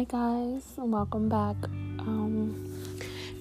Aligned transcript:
Hi, 0.00 0.06
guys, 0.08 0.64
and 0.78 0.90
welcome 0.90 1.28
back. 1.28 1.56
Um, 1.98 2.74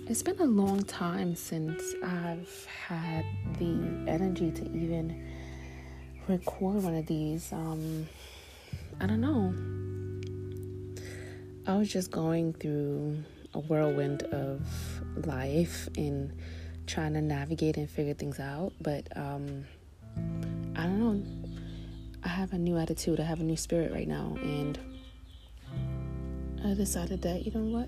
it's 0.10 0.22
been 0.22 0.38
a 0.42 0.46
long 0.46 0.84
time 0.84 1.34
since 1.34 1.82
I've 2.04 2.68
had 2.86 3.24
the 3.60 4.04
energy 4.10 4.52
to 4.52 4.64
even 4.66 5.26
record 6.28 6.84
one 6.84 6.96
of 6.96 7.06
these. 7.06 7.54
Um, 7.54 8.10
I 9.00 9.06
don't 9.06 9.22
know. 9.22 9.54
I 11.66 11.78
was 11.78 11.88
just 11.88 12.12
going 12.12 12.52
through 12.52 13.24
a 13.54 13.60
whirlwind 13.60 14.24
of 14.24 14.62
life 15.28 15.88
and 15.96 16.34
trying 16.88 17.14
to 17.14 17.22
navigate 17.22 17.78
and 17.78 17.90
figure 17.90 18.16
things 18.16 18.38
out, 18.38 18.74
but 18.82 19.08
um, 19.16 19.64
I 20.76 20.84
don't 20.84 21.00
know. 21.00 21.24
I 22.22 22.28
have 22.28 22.52
a 22.52 22.58
new 22.58 22.76
attitude, 22.76 23.22
I 23.22 23.24
have 23.24 23.40
a 23.40 23.46
new 23.46 23.56
spirit 23.56 23.94
right 23.94 24.10
now, 24.10 24.36
and 24.42 24.78
I 26.66 26.74
decided 26.74 27.22
that, 27.22 27.46
you 27.46 27.54
know 27.54 27.78
what? 27.78 27.88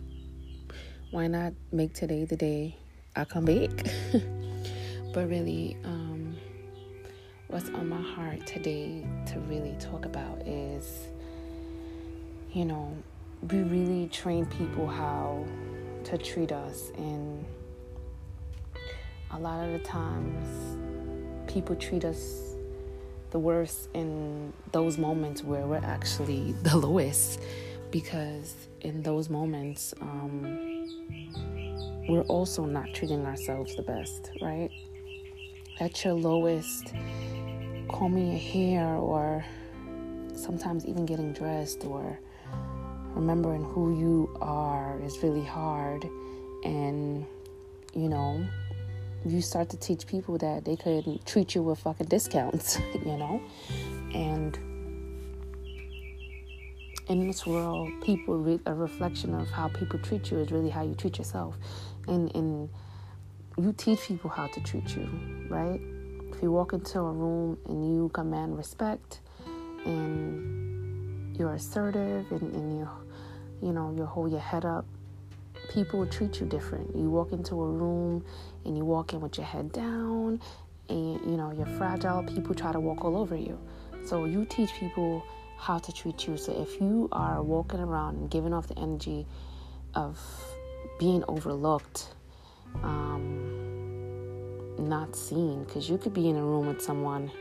Why 1.11 1.27
not 1.27 1.51
make 1.73 1.93
today 1.93 2.23
the 2.23 2.37
day 2.37 2.77
I 3.17 3.25
come 3.25 3.43
back? 3.43 3.69
but 5.13 5.27
really, 5.27 5.75
um, 5.83 6.37
what's 7.47 7.67
on 7.69 7.89
my 7.89 8.01
heart 8.01 8.47
today 8.47 9.05
to 9.25 9.39
really 9.41 9.75
talk 9.77 10.05
about 10.05 10.47
is, 10.47 11.09
you 12.53 12.63
know, 12.63 12.95
we 13.51 13.59
really 13.59 14.07
train 14.07 14.45
people 14.45 14.87
how 14.87 15.45
to 16.05 16.17
treat 16.17 16.53
us, 16.53 16.91
and 16.97 17.43
a 19.31 19.37
lot 19.37 19.65
of 19.65 19.73
the 19.73 19.79
times, 19.79 20.77
people 21.51 21.75
treat 21.75 22.05
us 22.05 22.55
the 23.31 23.39
worst 23.39 23.89
in 23.93 24.53
those 24.71 24.97
moments 24.97 25.43
where 25.43 25.65
we're 25.65 25.83
actually 25.83 26.51
the 26.63 26.77
lowest 26.77 27.41
because 27.91 28.55
in 28.81 29.03
those 29.03 29.29
moments, 29.29 29.93
um, 30.01 30.87
we're 32.07 32.21
also 32.23 32.65
not 32.65 32.93
treating 32.93 33.25
ourselves 33.25 33.75
the 33.75 33.81
best, 33.81 34.31
right? 34.41 34.69
At 35.79 36.03
your 36.03 36.13
lowest, 36.13 36.93
combing 37.89 38.31
your 38.31 38.39
hair, 38.39 38.95
or 38.95 39.45
sometimes 40.35 40.85
even 40.85 41.05
getting 41.05 41.33
dressed, 41.33 41.83
or 41.85 42.19
remembering 43.13 43.63
who 43.63 43.97
you 43.99 44.37
are 44.41 44.99
is 45.01 45.21
really 45.21 45.45
hard. 45.45 46.07
And, 46.63 47.25
you 47.93 48.09
know, 48.09 48.45
you 49.25 49.41
start 49.41 49.69
to 49.69 49.77
teach 49.77 50.07
people 50.07 50.37
that 50.39 50.65
they 50.65 50.75
could 50.75 51.25
treat 51.25 51.55
you 51.55 51.61
with 51.61 51.79
fucking 51.79 52.07
discounts, 52.07 52.79
you 52.93 53.17
know? 53.17 53.41
And 54.13 54.57
in 57.07 57.27
this 57.27 57.45
world, 57.45 57.89
people 58.03 58.37
re- 58.37 58.59
a 58.65 58.73
reflection 58.73 59.33
of 59.33 59.49
how 59.49 59.67
people 59.67 59.99
treat 59.99 60.31
you 60.31 60.39
is 60.39 60.51
really 60.51 60.69
how 60.69 60.83
you 60.83 60.95
treat 60.95 61.17
yourself, 61.17 61.55
and 62.07 62.33
and 62.35 62.69
you 63.57 63.73
teach 63.73 64.01
people 64.01 64.29
how 64.29 64.47
to 64.47 64.61
treat 64.61 64.95
you, 64.95 65.09
right? 65.49 65.79
If 66.33 66.41
you 66.41 66.51
walk 66.51 66.73
into 66.73 66.99
a 66.99 67.11
room 67.11 67.57
and 67.67 67.95
you 67.95 68.09
command 68.09 68.57
respect, 68.57 69.19
and 69.85 71.37
you're 71.37 71.53
assertive, 71.53 72.31
and, 72.31 72.53
and 72.53 72.79
you 72.79 72.89
you 73.61 73.73
know 73.73 73.93
you 73.95 74.05
hold 74.05 74.31
your 74.31 74.39
head 74.39 74.65
up, 74.65 74.85
people 75.73 75.99
will 75.99 76.07
treat 76.07 76.39
you 76.39 76.45
different. 76.45 76.95
You 76.95 77.09
walk 77.09 77.31
into 77.31 77.55
a 77.61 77.67
room 77.67 78.23
and 78.65 78.77
you 78.77 78.85
walk 78.85 79.13
in 79.13 79.21
with 79.21 79.37
your 79.37 79.47
head 79.47 79.71
down, 79.71 80.39
and 80.89 81.19
you 81.21 81.37
know 81.37 81.51
you're 81.51 81.77
fragile. 81.77 82.23
People 82.23 82.55
try 82.55 82.71
to 82.71 82.79
walk 82.79 83.03
all 83.03 83.17
over 83.17 83.35
you. 83.35 83.59
So 84.05 84.25
you 84.25 84.45
teach 84.45 84.73
people 84.73 85.23
how 85.61 85.77
to 85.77 85.93
treat 85.93 86.27
you. 86.27 86.37
So 86.37 86.51
if 86.59 86.81
you 86.81 87.07
are 87.11 87.43
walking 87.43 87.79
around 87.79 88.17
and 88.17 88.31
giving 88.31 88.51
off 88.51 88.67
the 88.67 88.79
energy 88.79 89.27
of 89.93 90.19
being 90.99 91.23
overlooked, 91.27 92.07
um, 92.81 93.29
not 94.79 95.15
seen, 95.15 95.63
because 95.63 95.87
you 95.87 95.99
could 95.99 96.15
be 96.15 96.29
in 96.29 96.35
a 96.35 96.43
room 96.43 96.65
with 96.65 96.81
someone 96.81 97.31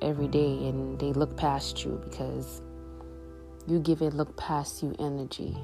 every 0.00 0.26
day 0.26 0.68
and 0.68 0.98
they 0.98 1.12
look 1.12 1.36
past 1.36 1.84
you 1.84 2.00
because 2.04 2.62
you 3.66 3.78
give 3.78 4.00
it 4.00 4.14
look 4.14 4.34
past 4.38 4.82
you 4.82 4.96
energy, 4.98 5.54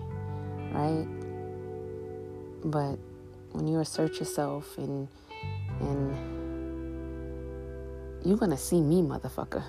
right? 0.73 1.07
But 2.63 2.99
when 3.53 3.67
you 3.67 3.81
assert 3.81 4.19
yourself 4.19 4.77
and 4.77 5.09
and 5.81 6.15
you're 8.23 8.37
gonna 8.37 8.59
see 8.59 8.83
me, 8.83 9.01
motherfucker 9.01 9.65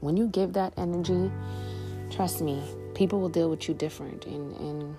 when 0.00 0.16
you 0.16 0.26
give 0.28 0.52
that 0.54 0.72
energy, 0.76 1.30
trust 2.10 2.40
me, 2.40 2.62
people 2.94 3.20
will 3.20 3.28
deal 3.28 3.50
with 3.50 3.68
you 3.68 3.74
different. 3.74 4.26
And, 4.26 4.56
and 4.56 4.96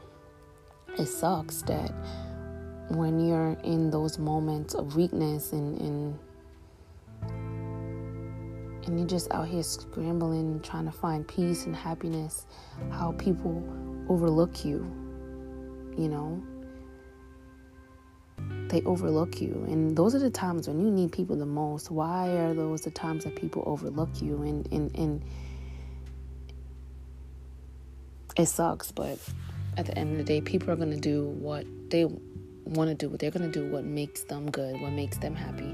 it 0.98 1.08
sucks 1.08 1.62
that 1.64 1.94
when 2.90 3.20
you're 3.20 3.58
in 3.64 3.90
those 3.92 4.18
moments 4.18 4.74
of 4.74 4.96
weakness 4.96 5.54
and, 5.54 5.80
and 5.80 6.20
and 8.90 8.98
you're 8.98 9.08
just 9.08 9.32
out 9.32 9.48
here 9.48 9.62
scrambling, 9.62 10.60
trying 10.62 10.86
to 10.86 10.92
find 10.92 11.28
peace 11.28 11.68
and 11.68 11.76
happiness, 11.76 12.48
how 12.90 13.12
people 13.14 13.64
overlook 14.10 14.66
you, 14.66 14.80
you 15.96 16.10
know, 16.10 16.42
they 18.70 18.82
overlook 18.84 19.42
you. 19.42 19.66
And 19.68 19.96
those 19.96 20.16
are 20.16 20.20
the 20.20 20.30
times 20.30 20.68
when 20.68 20.80
you 20.80 20.92
need 20.92 21.12
people 21.12 21.36
the 21.36 21.46
most. 21.46 21.92
Why 21.92 22.30
are 22.30 22.54
those 22.54 22.82
the 22.82 22.92
times 22.92 23.24
that 23.24 23.36
people 23.36 23.64
overlook 23.66 24.22
you? 24.22 24.42
And, 24.44 24.68
and, 24.72 24.96
and 24.96 25.24
it 28.38 28.46
sucks, 28.46 28.92
but 28.92 29.20
at 29.78 29.86
the 29.86 29.98
end 29.98 30.12
of 30.12 30.18
the 30.18 30.24
day, 30.24 30.42
people 30.42 30.72
are 30.72 30.76
going 30.76 30.92
to 30.92 31.00
do 31.00 31.26
what 31.26 31.66
they 31.90 32.06
want 32.06 32.90
to 32.90 32.96
do. 32.96 33.16
They're 33.18 33.32
going 33.32 33.52
to 33.52 33.60
do 33.60 33.70
what 33.70 33.84
makes 33.84 34.24
them 34.24 34.50
good, 34.50 34.80
what 34.80 34.92
makes 34.92 35.18
them 35.18 35.36
happy. 35.36 35.72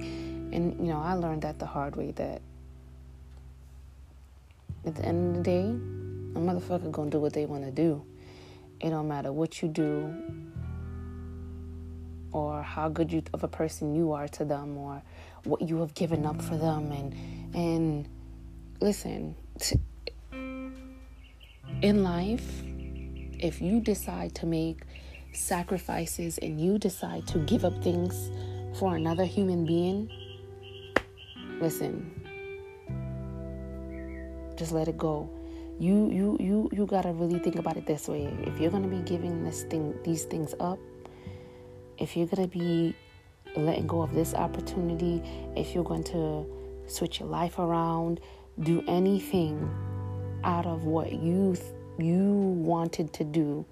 And, 0.53 0.79
you 0.79 0.93
know, 0.93 0.99
I 0.99 1.13
learned 1.13 1.41
that 1.43 1.59
the 1.59 1.65
hard 1.65 1.95
way 1.95 2.11
that 2.11 2.41
at 4.85 4.95
the 4.95 5.05
end 5.05 5.37
of 5.37 5.43
the 5.43 5.49
day, 5.49 5.61
a 5.61 6.39
motherfucker 6.39 6.91
going 6.91 7.09
to 7.09 7.17
do 7.17 7.21
what 7.21 7.33
they 7.33 7.45
want 7.45 7.63
to 7.65 7.71
do. 7.71 8.03
It 8.79 8.89
don't 8.89 9.07
matter 9.07 9.31
what 9.31 9.61
you 9.61 9.67
do, 9.67 10.13
or 12.35 12.61
how 12.61 12.89
good 12.89 13.11
you, 13.13 13.23
of 13.33 13.43
a 13.43 13.47
person 13.47 13.95
you 13.95 14.11
are 14.11 14.27
to 14.27 14.43
them 14.43 14.77
or 14.77 15.01
what 15.45 15.61
you 15.61 15.79
have 15.79 15.93
given 15.93 16.25
up 16.25 16.41
for 16.41 16.57
them. 16.57 16.91
And 16.91 17.15
and 17.55 18.09
listen 18.81 19.35
t- 19.57 19.79
in 21.81 22.03
life 22.03 22.63
if 23.39 23.61
you 23.61 23.79
decide 23.79 24.35
to 24.35 24.45
make 24.45 24.81
sacrifices 25.31 26.37
and 26.39 26.59
you 26.59 26.77
decide 26.77 27.25
to 27.27 27.39
give 27.39 27.63
up 27.63 27.81
things 27.81 28.29
for 28.77 28.95
another 28.95 29.25
human 29.25 29.65
being 29.65 30.09
listen 31.61 32.11
just 34.57 34.71
let 34.71 34.87
it 34.87 34.97
go. 34.97 35.29
You 35.79 36.09
you 36.09 36.37
you 36.39 36.69
you 36.71 36.85
got 36.85 37.01
to 37.01 37.11
really 37.11 37.39
think 37.39 37.57
about 37.57 37.75
it 37.75 37.85
this 37.85 38.07
way. 38.07 38.31
If 38.43 38.59
you're 38.59 38.71
going 38.71 38.83
to 38.83 38.89
be 38.89 39.03
giving 39.03 39.43
this 39.43 39.63
thing 39.63 39.93
these 40.03 40.23
things 40.23 40.55
up 40.59 40.79
if 41.97 42.15
you're 42.15 42.27
going 42.27 42.49
to 42.49 42.57
be 42.57 42.95
letting 43.55 43.87
go 43.87 44.01
of 44.01 44.13
this 44.13 44.33
opportunity, 44.33 45.21
if 45.55 45.73
you're 45.73 45.83
going 45.83 46.03
to 46.05 46.45
switch 46.87 47.19
your 47.19 47.29
life 47.29 47.59
around, 47.59 48.19
do 48.59 48.83
anything 48.87 49.69
out 50.43 50.65
of 50.65 50.85
what 50.85 51.11
you 51.13 51.55
you 51.97 52.33
wanted 52.57 53.13
to 53.13 53.23
do 53.23 53.65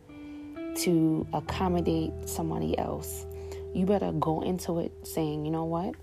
to 0.76 1.28
accommodate 1.34 2.12
somebody 2.26 2.78
else, 2.78 3.26
you 3.74 3.86
better 3.86 4.12
go 4.14 4.42
into 4.42 4.80
it 4.80 4.92
saying, 5.04 5.46
you 5.46 5.52
know 5.52 5.66
what? 5.66 5.94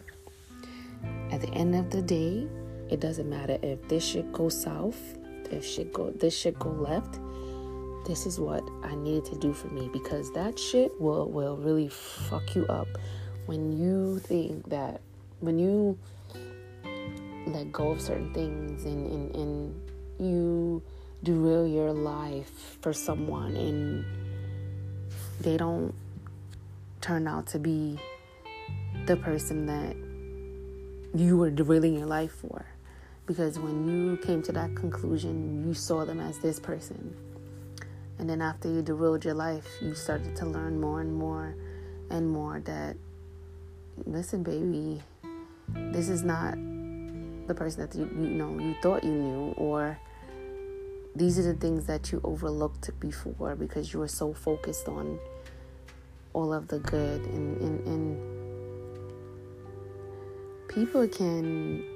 At 1.31 1.41
the 1.41 1.49
end 1.55 1.75
of 1.75 1.91
the 1.91 2.03
day, 2.03 2.47
it 2.91 3.01
doesn't 3.01 3.29
matter 3.29 3.59
if 3.63 3.89
this 3.89 4.05
shit 4.05 4.31
goes 4.33 4.61
south, 4.61 5.19
if 5.51 5.65
shit 5.65 5.93
go 5.93 6.11
this 6.11 6.37
shit 6.37 6.59
go 6.59 6.71
left 6.71 7.19
this 8.07 8.27
is 8.27 8.41
what 8.41 8.63
I 8.83 8.95
needed 8.95 9.25
to 9.27 9.37
do 9.37 9.53
for 9.53 9.69
me 9.69 9.89
because 9.93 10.33
that 10.33 10.59
shit 10.59 10.99
will 11.01 11.31
will 11.31 11.57
really 11.57 11.89
fuck 11.89 12.55
you 12.55 12.67
up 12.67 12.89
when 13.47 13.73
you 13.73 14.19
think 14.21 14.69
that 14.69 15.01
when 15.41 15.59
you 15.59 15.99
let 17.47 17.73
go 17.73 17.91
of 17.91 18.01
certain 18.01 18.33
things 18.33 18.85
and, 18.85 19.07
and, 19.11 19.35
and 19.35 19.91
you 20.19 20.83
derail 21.23 21.67
your 21.67 21.93
life 21.93 22.79
for 22.81 22.93
someone 22.93 23.57
and 23.57 24.05
they 25.41 25.57
don't 25.57 25.95
turn 27.01 27.27
out 27.27 27.47
to 27.47 27.59
be 27.59 27.99
the 29.07 29.17
person 29.17 29.67
that 29.67 29.97
you 31.19 31.37
were 31.37 31.51
derailing 31.51 31.95
your 31.95 32.07
life 32.07 32.33
for. 32.33 32.67
Because 33.27 33.59
when 33.59 33.89
you 33.89 34.17
came 34.19 34.43
to 34.43 34.53
that 34.53 34.75
conclusion 34.75 35.67
you 35.67 35.75
saw 35.75 36.05
them 36.05 36.21
as 36.21 36.39
this 36.39 36.59
person 36.59 37.15
and 38.21 38.29
then 38.29 38.43
after 38.43 38.69
you 38.71 38.83
derailed 38.83 39.25
your 39.25 39.33
life, 39.33 39.67
you 39.81 39.95
started 39.95 40.37
to 40.37 40.45
learn 40.45 40.79
more 40.79 41.01
and 41.01 41.15
more 41.15 41.57
and 42.11 42.29
more 42.29 42.61
that, 42.67 42.95
listen, 44.05 44.43
baby, 44.43 45.01
this 45.75 46.11
is 46.11 46.23
not 46.23 46.53
the 47.47 47.55
person 47.55 47.81
that 47.81 47.97
you, 47.97 48.05
you 48.21 48.29
know 48.29 48.59
you 48.59 48.75
thought 48.83 49.03
you 49.03 49.11
knew, 49.11 49.55
or 49.57 49.99
these 51.17 51.39
are 51.39 51.43
the 51.45 51.55
things 51.55 51.87
that 51.87 52.13
you 52.13 52.21
overlooked 52.23 52.91
before 53.01 53.57
because 53.57 53.95
you 53.95 54.01
were 54.01 54.07
so 54.07 54.35
focused 54.35 54.87
on 54.87 55.19
all 56.35 56.53
of 56.53 56.69
the 56.69 56.81
good. 56.81 57.23
And, 57.23 57.59
and, 57.63 57.87
and 57.87 58.21
people 60.69 61.09
can 61.09 61.87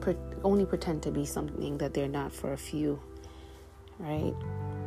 pre- 0.00 0.14
only 0.44 0.66
pretend 0.66 1.02
to 1.02 1.10
be 1.10 1.24
something 1.26 1.78
that 1.78 1.94
they're 1.94 2.06
not 2.06 2.32
for 2.32 2.52
a 2.52 2.56
few 2.56 3.00
right? 4.02 4.34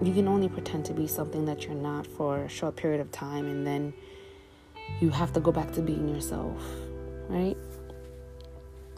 You 0.01 0.13
can 0.13 0.27
only 0.27 0.49
pretend 0.49 0.85
to 0.85 0.93
be 0.93 1.07
something 1.07 1.45
that 1.45 1.63
you're 1.63 1.73
not 1.73 2.05
for 2.05 2.43
a 2.43 2.49
short 2.49 2.75
period 2.75 3.01
of 3.01 3.11
time 3.11 3.47
and 3.47 3.65
then 3.65 3.93
you 4.99 5.09
have 5.09 5.33
to 5.33 5.39
go 5.39 5.51
back 5.51 5.71
to 5.71 5.81
being 5.81 6.07
yourself 6.07 6.61
right? 7.29 7.57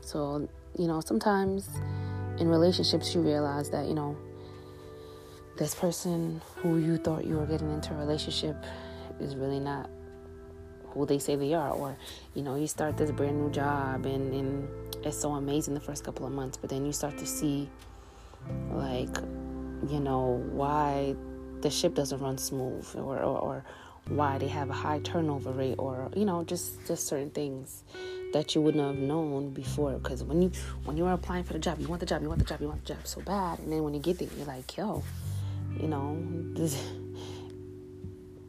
So 0.01 0.47
you 0.77 0.87
know 0.87 1.01
sometimes 1.01 1.67
in 2.39 2.47
relationships 2.47 3.13
you 3.15 3.21
realize 3.21 3.69
that 3.71 3.87
you 3.87 3.93
know 3.93 4.15
this 5.57 5.73
person 5.73 6.41
who 6.57 6.77
you 6.77 6.97
thought 6.97 7.25
you 7.25 7.35
were 7.35 7.45
getting 7.45 7.71
into 7.71 7.93
a 7.93 7.97
relationship 7.97 8.55
is 9.19 9.35
really 9.35 9.59
not 9.59 9.89
who 10.89 11.05
they 11.05 11.19
say 11.19 11.35
they 11.35 11.53
are. 11.53 11.71
Or 11.71 11.97
you 12.35 12.43
know 12.43 12.55
you 12.55 12.67
start 12.67 12.97
this 12.97 13.11
brand 13.11 13.41
new 13.41 13.51
job 13.51 14.05
and, 14.05 14.33
and 14.33 14.67
it's 15.05 15.19
so 15.19 15.31
amazing 15.33 15.73
the 15.73 15.79
first 15.79 16.03
couple 16.03 16.25
of 16.25 16.31
months 16.31 16.57
but 16.57 16.69
then 16.69 16.85
you 16.85 16.91
start 16.91 17.17
to 17.17 17.25
see 17.25 17.69
like 18.71 19.15
you 19.87 19.99
know 19.99 20.43
why 20.51 21.15
the 21.61 21.69
ship 21.69 21.95
doesn't 21.95 22.19
run 22.19 22.37
smooth 22.37 22.87
or, 22.95 23.17
or, 23.17 23.37
or 23.37 23.65
why 24.09 24.37
they 24.37 24.47
have 24.47 24.69
a 24.69 24.73
high 24.73 24.99
turnover 24.99 25.51
rate 25.51 25.75
or 25.77 26.09
you 26.15 26.25
know 26.25 26.43
just 26.43 26.85
just 26.87 27.07
certain 27.07 27.29
things 27.29 27.83
that 28.33 28.55
you 28.55 28.61
wouldn't 28.61 28.83
have 28.83 28.97
known 28.97 29.51
before. 29.51 29.93
Because 29.93 30.23
when 30.23 30.41
you 30.41 30.51
when 30.85 30.97
you 30.97 31.05
are 31.05 31.13
applying 31.13 31.43
for 31.43 31.53
the 31.53 31.59
job 31.59 31.79
you 31.79 31.87
want 31.87 31.99
the 31.99 32.05
job 32.05 32.21
you 32.21 32.27
want 32.27 32.39
the 32.39 32.45
job 32.45 32.61
you 32.61 32.67
want 32.67 32.85
the 32.85 32.93
job 32.93 33.05
so 33.05 33.21
bad. 33.21 33.59
And 33.59 33.71
then 33.71 33.83
when 33.83 33.93
you 33.93 33.99
get 33.99 34.19
there 34.19 34.29
you're 34.37 34.45
like 34.45 34.77
yo 34.77 35.03
you 35.79 35.87
know 35.87 36.17
this 36.53 36.81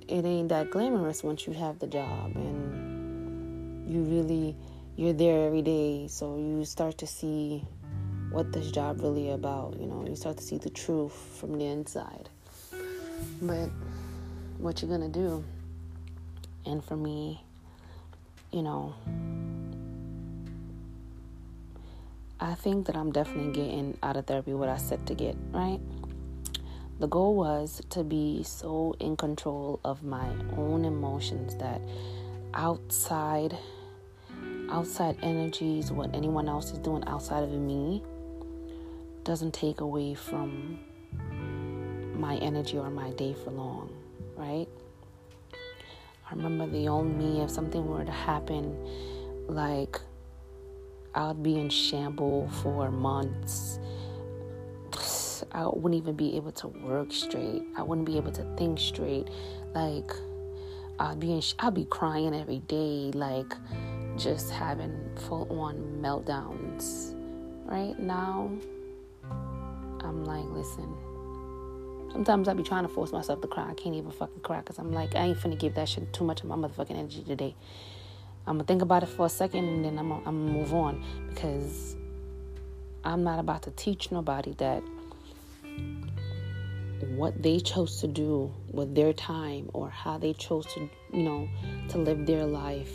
it 0.08 0.24
ain't 0.24 0.48
that 0.48 0.70
glamorous 0.70 1.22
once 1.22 1.46
you 1.46 1.52
have 1.52 1.78
the 1.78 1.86
job 1.86 2.34
and 2.34 3.90
you 3.90 4.02
really 4.02 4.56
you're 4.96 5.12
there 5.12 5.46
every 5.46 5.62
day. 5.62 6.08
So 6.08 6.36
you 6.36 6.64
start 6.64 6.98
to 6.98 7.06
see 7.06 7.64
what 8.30 8.52
this 8.52 8.70
job 8.70 9.00
really 9.00 9.30
about 9.30 9.78
you 9.78 9.86
know 9.86 10.04
you 10.06 10.14
start 10.14 10.36
to 10.36 10.42
see 10.42 10.58
the 10.58 10.70
truth 10.70 11.12
from 11.12 11.58
the 11.58 11.64
inside 11.64 12.28
but 13.42 13.70
what 14.58 14.82
you're 14.82 14.90
gonna 14.90 15.08
do 15.08 15.42
and 16.66 16.84
for 16.84 16.96
me 16.96 17.42
you 18.52 18.62
know 18.62 18.94
I 22.40 22.54
think 22.54 22.86
that 22.86 22.96
I'm 22.96 23.10
definitely 23.10 23.52
getting 23.52 23.98
out 24.00 24.16
of 24.16 24.26
therapy 24.26 24.54
what 24.54 24.68
I 24.68 24.76
set 24.76 25.04
to 25.06 25.14
get, 25.14 25.36
right? 25.50 25.80
The 27.00 27.08
goal 27.08 27.34
was 27.34 27.82
to 27.90 28.04
be 28.04 28.44
so 28.44 28.94
in 29.00 29.16
control 29.16 29.80
of 29.84 30.04
my 30.04 30.28
own 30.56 30.84
emotions 30.84 31.56
that 31.56 31.80
outside 32.54 33.58
outside 34.70 35.16
energies, 35.22 35.90
what 35.90 36.14
anyone 36.14 36.48
else 36.48 36.70
is 36.72 36.78
doing 36.78 37.02
outside 37.06 37.42
of 37.42 37.50
me 37.50 38.02
doesn't 39.28 39.52
take 39.52 39.82
away 39.82 40.14
from 40.14 40.78
my 42.18 42.36
energy 42.36 42.78
or 42.78 42.88
my 42.88 43.10
day 43.10 43.34
for 43.34 43.50
long, 43.50 43.94
right? 44.38 44.66
I 45.52 46.34
remember 46.34 46.66
the 46.66 46.88
old 46.88 47.14
me 47.14 47.42
if 47.42 47.50
something 47.50 47.86
were 47.86 48.06
to 48.06 48.10
happen 48.10 48.74
like 49.46 50.00
I 51.14 51.28
would 51.28 51.42
be 51.42 51.58
in 51.58 51.68
shambles 51.68 52.50
for 52.62 52.90
months. 52.90 53.78
I 55.52 55.66
wouldn't 55.66 56.00
even 56.00 56.16
be 56.16 56.34
able 56.36 56.52
to 56.52 56.68
work 56.68 57.12
straight. 57.12 57.64
I 57.76 57.82
wouldn't 57.82 58.06
be 58.06 58.16
able 58.16 58.32
to 58.32 58.44
think 58.56 58.80
straight. 58.80 59.28
Like 59.74 60.10
I'd 60.98 61.20
be 61.20 61.34
in, 61.34 61.42
I'd 61.58 61.74
be 61.74 61.84
crying 61.84 62.34
every 62.34 62.60
day, 62.60 63.10
like 63.12 63.52
just 64.16 64.50
having 64.50 64.98
full 65.16 65.46
on 65.60 65.98
meltdowns. 66.00 67.14
Right 67.66 67.98
now, 67.98 68.50
I'm 70.04 70.24
like, 70.24 70.44
listen. 70.46 70.94
Sometimes 72.12 72.48
I 72.48 72.54
be 72.54 72.62
trying 72.62 72.84
to 72.84 72.88
force 72.88 73.12
myself 73.12 73.40
to 73.42 73.48
cry. 73.48 73.68
I 73.70 73.74
can't 73.74 73.94
even 73.94 74.10
fucking 74.10 74.40
cry 74.40 74.58
because 74.60 74.78
I'm 74.78 74.92
like, 74.92 75.14
I 75.14 75.26
ain't 75.26 75.38
finna 75.38 75.58
give 75.58 75.74
that 75.74 75.88
shit 75.88 76.12
too 76.12 76.24
much 76.24 76.40
of 76.40 76.46
my 76.46 76.56
motherfucking 76.56 76.96
energy 76.96 77.22
today. 77.22 77.54
I'm 78.46 78.54
gonna 78.54 78.64
think 78.64 78.80
about 78.80 79.02
it 79.02 79.10
for 79.10 79.26
a 79.26 79.28
second 79.28 79.68
and 79.68 79.84
then 79.84 79.98
I'm 79.98 80.08
gonna, 80.08 80.22
I'm 80.26 80.46
gonna 80.46 80.58
move 80.58 80.72
on 80.72 81.04
because 81.28 81.96
I'm 83.04 83.22
not 83.22 83.38
about 83.38 83.62
to 83.62 83.70
teach 83.72 84.10
nobody 84.10 84.54
that 84.54 84.82
what 87.14 87.42
they 87.42 87.60
chose 87.60 88.00
to 88.00 88.06
do 88.06 88.52
with 88.70 88.94
their 88.94 89.12
time 89.12 89.68
or 89.74 89.90
how 89.90 90.16
they 90.16 90.32
chose 90.32 90.66
to, 90.74 90.88
you 91.12 91.22
know, 91.22 91.48
to 91.90 91.98
live 91.98 92.24
their 92.26 92.46
life 92.46 92.92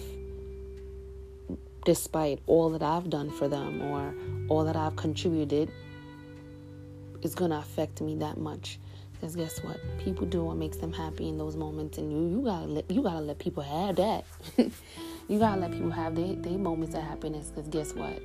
despite 1.86 2.40
all 2.48 2.70
that 2.72 2.82
I've 2.82 3.10
done 3.10 3.30
for 3.30 3.48
them 3.48 3.82
or 3.82 4.14
all 4.50 4.64
that 4.66 4.76
I've 4.76 4.96
contributed 4.96 5.72
is 7.24 7.36
gonna 7.36 7.58
affect 7.60 8.02
me 8.02 8.16
that 8.18 8.38
much. 8.38 8.80
Because 9.14 9.36
guess 9.36 9.64
what? 9.64 9.78
People 10.00 10.26
do 10.26 10.44
what 10.44 10.58
makes 10.58 10.78
them 10.78 10.92
happy 10.92 11.30
in 11.30 11.38
those 11.38 11.56
moments, 11.56 11.98
and 11.98 12.12
you 12.12 12.38
you 12.38 12.44
gotta 12.44 12.66
let 12.66 12.92
you 12.92 13.02
gotta 13.02 13.22
let 13.22 13.40
people 13.40 13.64
have 13.64 13.96
that. 13.96 14.26
You 15.30 15.40
gotta 15.40 15.62
let 15.62 15.72
people 15.72 15.90
have 15.90 16.16
their, 16.16 16.36
their 16.36 16.58
moments 16.58 16.96
of 16.96 17.02
happiness 17.04 17.50
because 17.50 17.70
guess 17.70 17.94
what? 17.94 18.22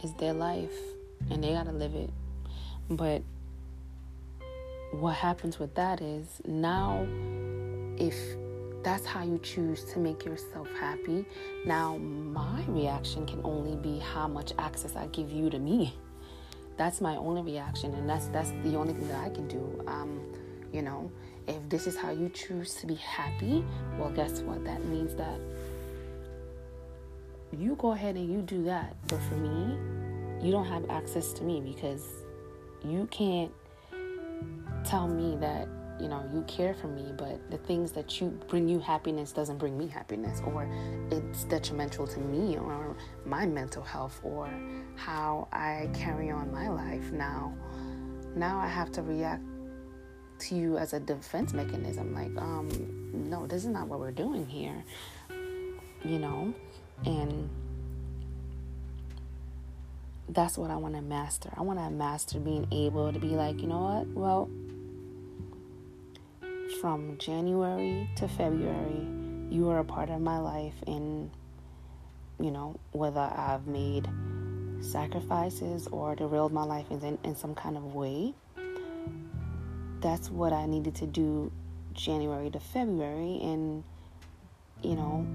It's 0.00 0.12
their 0.14 0.32
life 0.32 0.72
and 1.30 1.42
they 1.42 1.52
gotta 1.52 1.72
live 1.72 1.94
it. 1.94 2.10
But 2.88 3.22
what 4.92 5.14
happens 5.14 5.58
with 5.58 5.74
that 5.74 6.00
is 6.00 6.40
now, 6.46 7.06
if 7.98 8.14
that's 8.84 9.04
how 9.04 9.24
you 9.24 9.40
choose 9.42 9.84
to 9.92 9.98
make 9.98 10.24
yourself 10.24 10.68
happy, 10.78 11.24
now 11.66 11.96
my 11.98 12.62
reaction 12.68 13.26
can 13.26 13.40
only 13.42 13.76
be 13.76 13.98
how 13.98 14.28
much 14.28 14.52
access 14.58 14.94
I 14.94 15.08
give 15.08 15.30
you 15.30 15.50
to 15.50 15.58
me. 15.58 15.92
That's 16.82 17.00
my 17.00 17.14
only 17.14 17.42
reaction, 17.42 17.94
and 17.94 18.10
that's 18.10 18.26
that's 18.26 18.50
the 18.64 18.74
only 18.74 18.92
thing 18.92 19.06
that 19.06 19.20
I 19.20 19.28
can 19.28 19.46
do. 19.46 19.84
Um, 19.86 20.20
you 20.72 20.82
know, 20.82 21.12
if 21.46 21.68
this 21.68 21.86
is 21.86 21.96
how 21.96 22.10
you 22.10 22.28
choose 22.28 22.74
to 22.80 22.88
be 22.88 22.96
happy, 22.96 23.64
well, 23.96 24.10
guess 24.10 24.40
what? 24.40 24.64
That 24.64 24.84
means 24.86 25.14
that 25.14 25.38
you 27.56 27.76
go 27.76 27.92
ahead 27.92 28.16
and 28.16 28.28
you 28.28 28.42
do 28.42 28.64
that. 28.64 28.96
But 29.06 29.20
for 29.28 29.36
me, 29.36 29.78
you 30.44 30.50
don't 30.50 30.64
have 30.64 30.90
access 30.90 31.32
to 31.34 31.44
me 31.44 31.60
because 31.60 32.04
you 32.84 33.06
can't 33.12 33.52
tell 34.84 35.06
me 35.06 35.36
that 35.36 35.68
you 36.02 36.08
know 36.08 36.28
you 36.34 36.42
care 36.42 36.74
for 36.74 36.88
me 36.88 37.12
but 37.16 37.38
the 37.50 37.58
things 37.58 37.92
that 37.92 38.20
you 38.20 38.26
bring 38.48 38.68
you 38.68 38.80
happiness 38.80 39.30
doesn't 39.30 39.56
bring 39.56 39.78
me 39.78 39.86
happiness 39.86 40.42
or 40.44 40.68
it's 41.10 41.44
detrimental 41.44 42.06
to 42.06 42.18
me 42.18 42.58
or 42.58 42.96
my 43.24 43.46
mental 43.46 43.82
health 43.82 44.20
or 44.24 44.50
how 44.96 45.46
i 45.52 45.88
carry 45.94 46.30
on 46.30 46.50
my 46.52 46.68
life 46.68 47.12
now 47.12 47.54
now 48.34 48.58
i 48.58 48.66
have 48.66 48.90
to 48.90 49.00
react 49.02 49.42
to 50.40 50.56
you 50.56 50.76
as 50.76 50.92
a 50.92 50.98
defense 50.98 51.52
mechanism 51.52 52.12
like 52.14 52.36
um 52.36 52.68
no 53.12 53.46
this 53.46 53.64
is 53.64 53.70
not 53.70 53.86
what 53.86 54.00
we're 54.00 54.10
doing 54.10 54.44
here 54.44 54.82
you 56.04 56.18
know 56.18 56.52
and 57.06 57.48
that's 60.28 60.56
what 60.56 60.70
I 60.70 60.76
want 60.76 60.94
to 60.94 61.02
master. 61.02 61.50
I 61.56 61.62
want 61.62 61.78
to 61.78 61.90
master 61.90 62.38
being 62.38 62.66
able 62.72 63.12
to 63.12 63.18
be 63.18 63.28
like, 63.28 63.60
you 63.60 63.66
know 63.66 63.80
what? 63.80 64.06
Well, 64.08 64.50
from 66.80 67.18
January 67.18 68.08
to 68.16 68.28
February, 68.28 69.06
you 69.50 69.68
are 69.70 69.78
a 69.78 69.84
part 69.84 70.10
of 70.10 70.20
my 70.20 70.38
life 70.38 70.74
and 70.86 71.30
you 72.40 72.50
know, 72.50 72.80
whether 72.90 73.20
I've 73.20 73.66
made 73.66 74.08
sacrifices 74.80 75.86
or 75.88 76.16
derailed 76.16 76.52
my 76.52 76.64
life 76.64 76.90
in, 76.90 77.18
in 77.22 77.36
some 77.36 77.54
kind 77.54 77.76
of 77.76 77.94
way 77.94 78.34
that's 80.02 80.30
what 80.30 80.52
I 80.52 80.66
needed 80.66 80.96
to 80.96 81.06
do 81.06 81.50
January 81.94 82.50
to 82.50 82.60
February. 82.60 83.38
And, 83.40 83.84
you 84.82 84.96
know, 84.96 85.26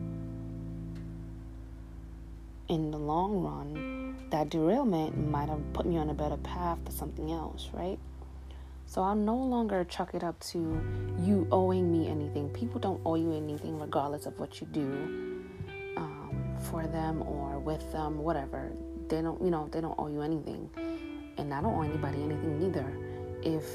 in 2.67 2.91
the 2.91 2.97
long 2.97 3.41
run, 3.41 4.29
that 4.29 4.49
derailment 4.49 5.17
might 5.31 5.49
have 5.49 5.61
put 5.73 5.85
me 5.85 5.97
on 5.97 6.09
a 6.09 6.13
better 6.13 6.37
path 6.37 6.83
to 6.85 6.91
something 6.91 7.31
else, 7.31 7.69
right? 7.73 7.97
So 8.89 9.03
I'll 9.03 9.15
no 9.15 9.35
longer 9.35 9.83
chuck 9.83 10.11
it 10.13 10.23
up 10.23 10.39
to 10.51 10.81
you 11.19 11.45
owing 11.51 11.91
me 11.91 12.07
anything. 12.07 12.49
People 12.49 12.79
don't 12.79 13.01
owe 13.05 13.15
you 13.15 13.33
anything, 13.33 13.77
regardless 13.77 14.25
of 14.25 14.39
what 14.39 14.61
you 14.61 14.67
do 14.67 15.43
um, 15.97 16.55
for 16.61 16.87
them 16.87 17.21
or 17.21 17.59
with 17.59 17.91
them, 17.91 18.17
whatever. 18.19 18.71
They 19.09 19.21
don't, 19.21 19.41
you 19.43 19.51
know, 19.51 19.67
they 19.73 19.81
don't 19.81 19.99
owe 19.99 20.07
you 20.07 20.21
anything, 20.21 20.69
and 21.37 21.53
I 21.53 21.61
don't 21.61 21.75
owe 21.75 21.81
anybody 21.81 22.23
anything 22.23 22.63
either. 22.63 22.97
If 23.43 23.65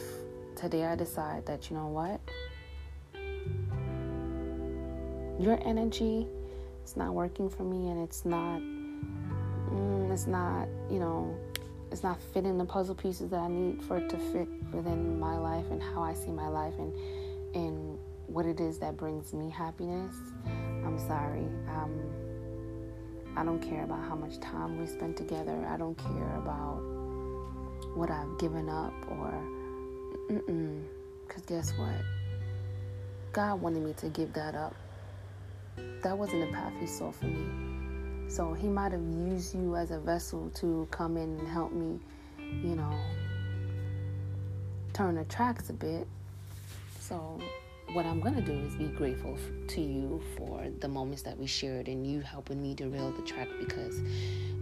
today 0.56 0.86
I 0.86 0.96
decide 0.96 1.44
that, 1.44 1.68
you 1.68 1.76
know 1.76 1.88
what? 1.88 2.18
Your 5.38 5.60
energy 5.66 6.26
is 6.86 6.96
not 6.96 7.12
working 7.12 7.50
for 7.50 7.64
me 7.64 7.90
and 7.90 8.02
it's 8.02 8.24
not, 8.24 8.60
mm, 8.60 10.10
it's 10.10 10.26
not, 10.26 10.68
you 10.90 10.98
know, 10.98 11.36
it's 11.90 12.02
not 12.02 12.18
fitting 12.32 12.56
the 12.56 12.64
puzzle 12.64 12.94
pieces 12.94 13.28
that 13.30 13.40
I 13.40 13.48
need 13.48 13.82
for 13.82 13.98
it 13.98 14.08
to 14.08 14.16
fit 14.16 14.48
within 14.72 15.18
my 15.18 15.36
life 15.36 15.66
and 15.70 15.82
how 15.82 16.02
I 16.02 16.14
see 16.14 16.30
my 16.30 16.48
life 16.48 16.74
and 16.78 16.94
and 17.54 17.98
what 18.26 18.46
it 18.46 18.60
is 18.60 18.78
that 18.78 18.96
brings 18.96 19.34
me 19.34 19.50
happiness, 19.50 20.14
I'm 20.46 20.98
sorry. 20.98 21.46
Um, 21.68 22.00
I 23.36 23.44
don't 23.44 23.60
care 23.60 23.84
about 23.84 24.02
how 24.08 24.14
much 24.14 24.40
time 24.40 24.78
we 24.78 24.86
spend 24.86 25.16
together. 25.16 25.66
I 25.68 25.76
don't 25.76 25.96
care 25.96 26.36
about 26.36 26.80
what 27.94 28.10
I've 28.10 28.38
given 28.38 28.68
up 28.68 28.92
or 29.10 29.32
mm 30.30 30.82
Cause 31.28 31.42
guess 31.46 31.72
what? 31.78 31.94
God 33.32 33.60
wanted 33.62 33.82
me 33.82 33.94
to 33.94 34.08
give 34.10 34.34
that 34.34 34.54
up. 34.54 34.74
That 36.02 36.16
wasn't 36.16 36.46
the 36.46 36.52
path 36.52 36.74
He 36.78 36.86
saw 36.86 37.10
for 37.10 37.24
me. 37.24 38.28
So 38.28 38.52
He 38.52 38.68
might 38.68 38.92
have 38.92 39.00
used 39.00 39.54
you 39.54 39.76
as 39.76 39.90
a 39.92 39.98
vessel 39.98 40.50
to 40.56 40.86
come 40.90 41.16
in 41.16 41.38
and 41.38 41.48
help 41.48 41.72
me, 41.72 41.98
you 42.38 42.76
know, 42.76 42.98
turn 44.92 45.14
the 45.14 45.24
tracks 45.24 45.70
a 45.70 45.72
bit. 45.72 46.06
So 47.00 47.40
what 47.92 48.06
I'm 48.06 48.20
going 48.20 48.34
to 48.34 48.40
do 48.42 48.52
is 48.52 48.74
be 48.74 48.86
grateful 48.86 49.36
to 49.68 49.80
you 49.80 50.22
for 50.36 50.66
the 50.80 50.88
moments 50.88 51.22
that 51.22 51.38
we 51.38 51.46
shared 51.46 51.88
and 51.88 52.06
you 52.06 52.20
helping 52.20 52.62
me 52.62 52.74
derail 52.74 53.10
the 53.10 53.22
track 53.22 53.48
because 53.58 54.00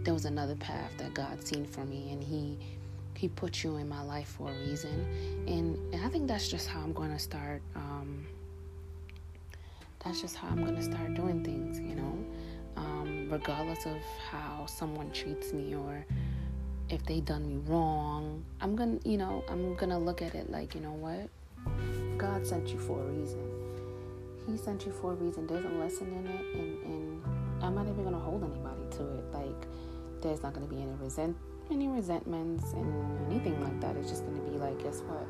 there 0.03 0.13
was 0.13 0.25
another 0.25 0.55
path 0.55 0.91
that 0.97 1.13
God 1.13 1.45
seen 1.45 1.65
for 1.65 1.85
me 1.85 2.11
and 2.11 2.23
he 2.23 2.57
he 3.15 3.27
put 3.27 3.63
you 3.63 3.75
in 3.75 3.87
my 3.87 4.01
life 4.01 4.29
for 4.29 4.49
a 4.49 4.53
reason 4.67 5.05
and, 5.47 5.77
and 5.93 6.03
I 6.03 6.09
think 6.09 6.27
that's 6.27 6.47
just 6.49 6.67
how 6.67 6.81
I'm 6.81 6.91
going 6.91 7.11
to 7.11 7.19
start 7.19 7.61
um, 7.75 8.25
that's 10.03 10.19
just 10.19 10.35
how 10.35 10.47
I'm 10.47 10.63
going 10.63 10.75
to 10.75 10.83
start 10.83 11.13
doing 11.13 11.43
things 11.43 11.79
you 11.79 11.95
know 11.95 12.25
um, 12.77 13.27
regardless 13.29 13.85
of 13.85 13.97
how 14.29 14.65
someone 14.65 15.11
treats 15.11 15.53
me 15.53 15.75
or 15.75 16.05
if 16.91 17.05
they 17.05 17.19
done 17.19 17.47
me 17.47 17.57
wrong 17.67 18.43
I'm 18.59 18.75
gonna 18.75 18.99
you 19.03 19.17
know 19.17 19.43
I'm 19.49 19.75
gonna 19.75 19.99
look 19.99 20.21
at 20.21 20.35
it 20.35 20.51
like 20.51 20.75
you 20.75 20.81
know 20.81 20.93
what 20.93 21.29
God 22.17 22.45
sent 22.45 22.69
you 22.69 22.79
for 22.79 22.99
a 22.99 23.05
reason. 23.05 23.41
He 24.47 24.57
sent 24.57 24.85
you 24.85 24.91
for 24.91 25.13
a 25.13 25.15
reason. 25.15 25.47
There's 25.47 25.65
a 25.65 25.69
lesson 25.69 26.07
in 26.07 26.27
it, 26.27 26.55
and, 26.55 26.83
and 26.83 27.23
I'm 27.63 27.75
not 27.75 27.87
even 27.87 28.03
gonna 28.03 28.19
hold 28.19 28.43
anybody 28.43 28.81
to 28.97 29.03
it. 29.15 29.33
Like, 29.33 29.67
there's 30.21 30.43
not 30.43 30.53
gonna 30.53 30.67
be 30.67 30.81
any 30.81 30.93
resent, 31.01 31.35
any 31.71 31.87
resentments, 31.87 32.73
and 32.73 33.31
anything 33.31 33.59
like 33.63 33.79
that. 33.81 33.95
It's 33.95 34.09
just 34.09 34.25
gonna 34.25 34.39
be 34.41 34.57
like, 34.57 34.83
guess 34.83 35.01
what? 35.01 35.25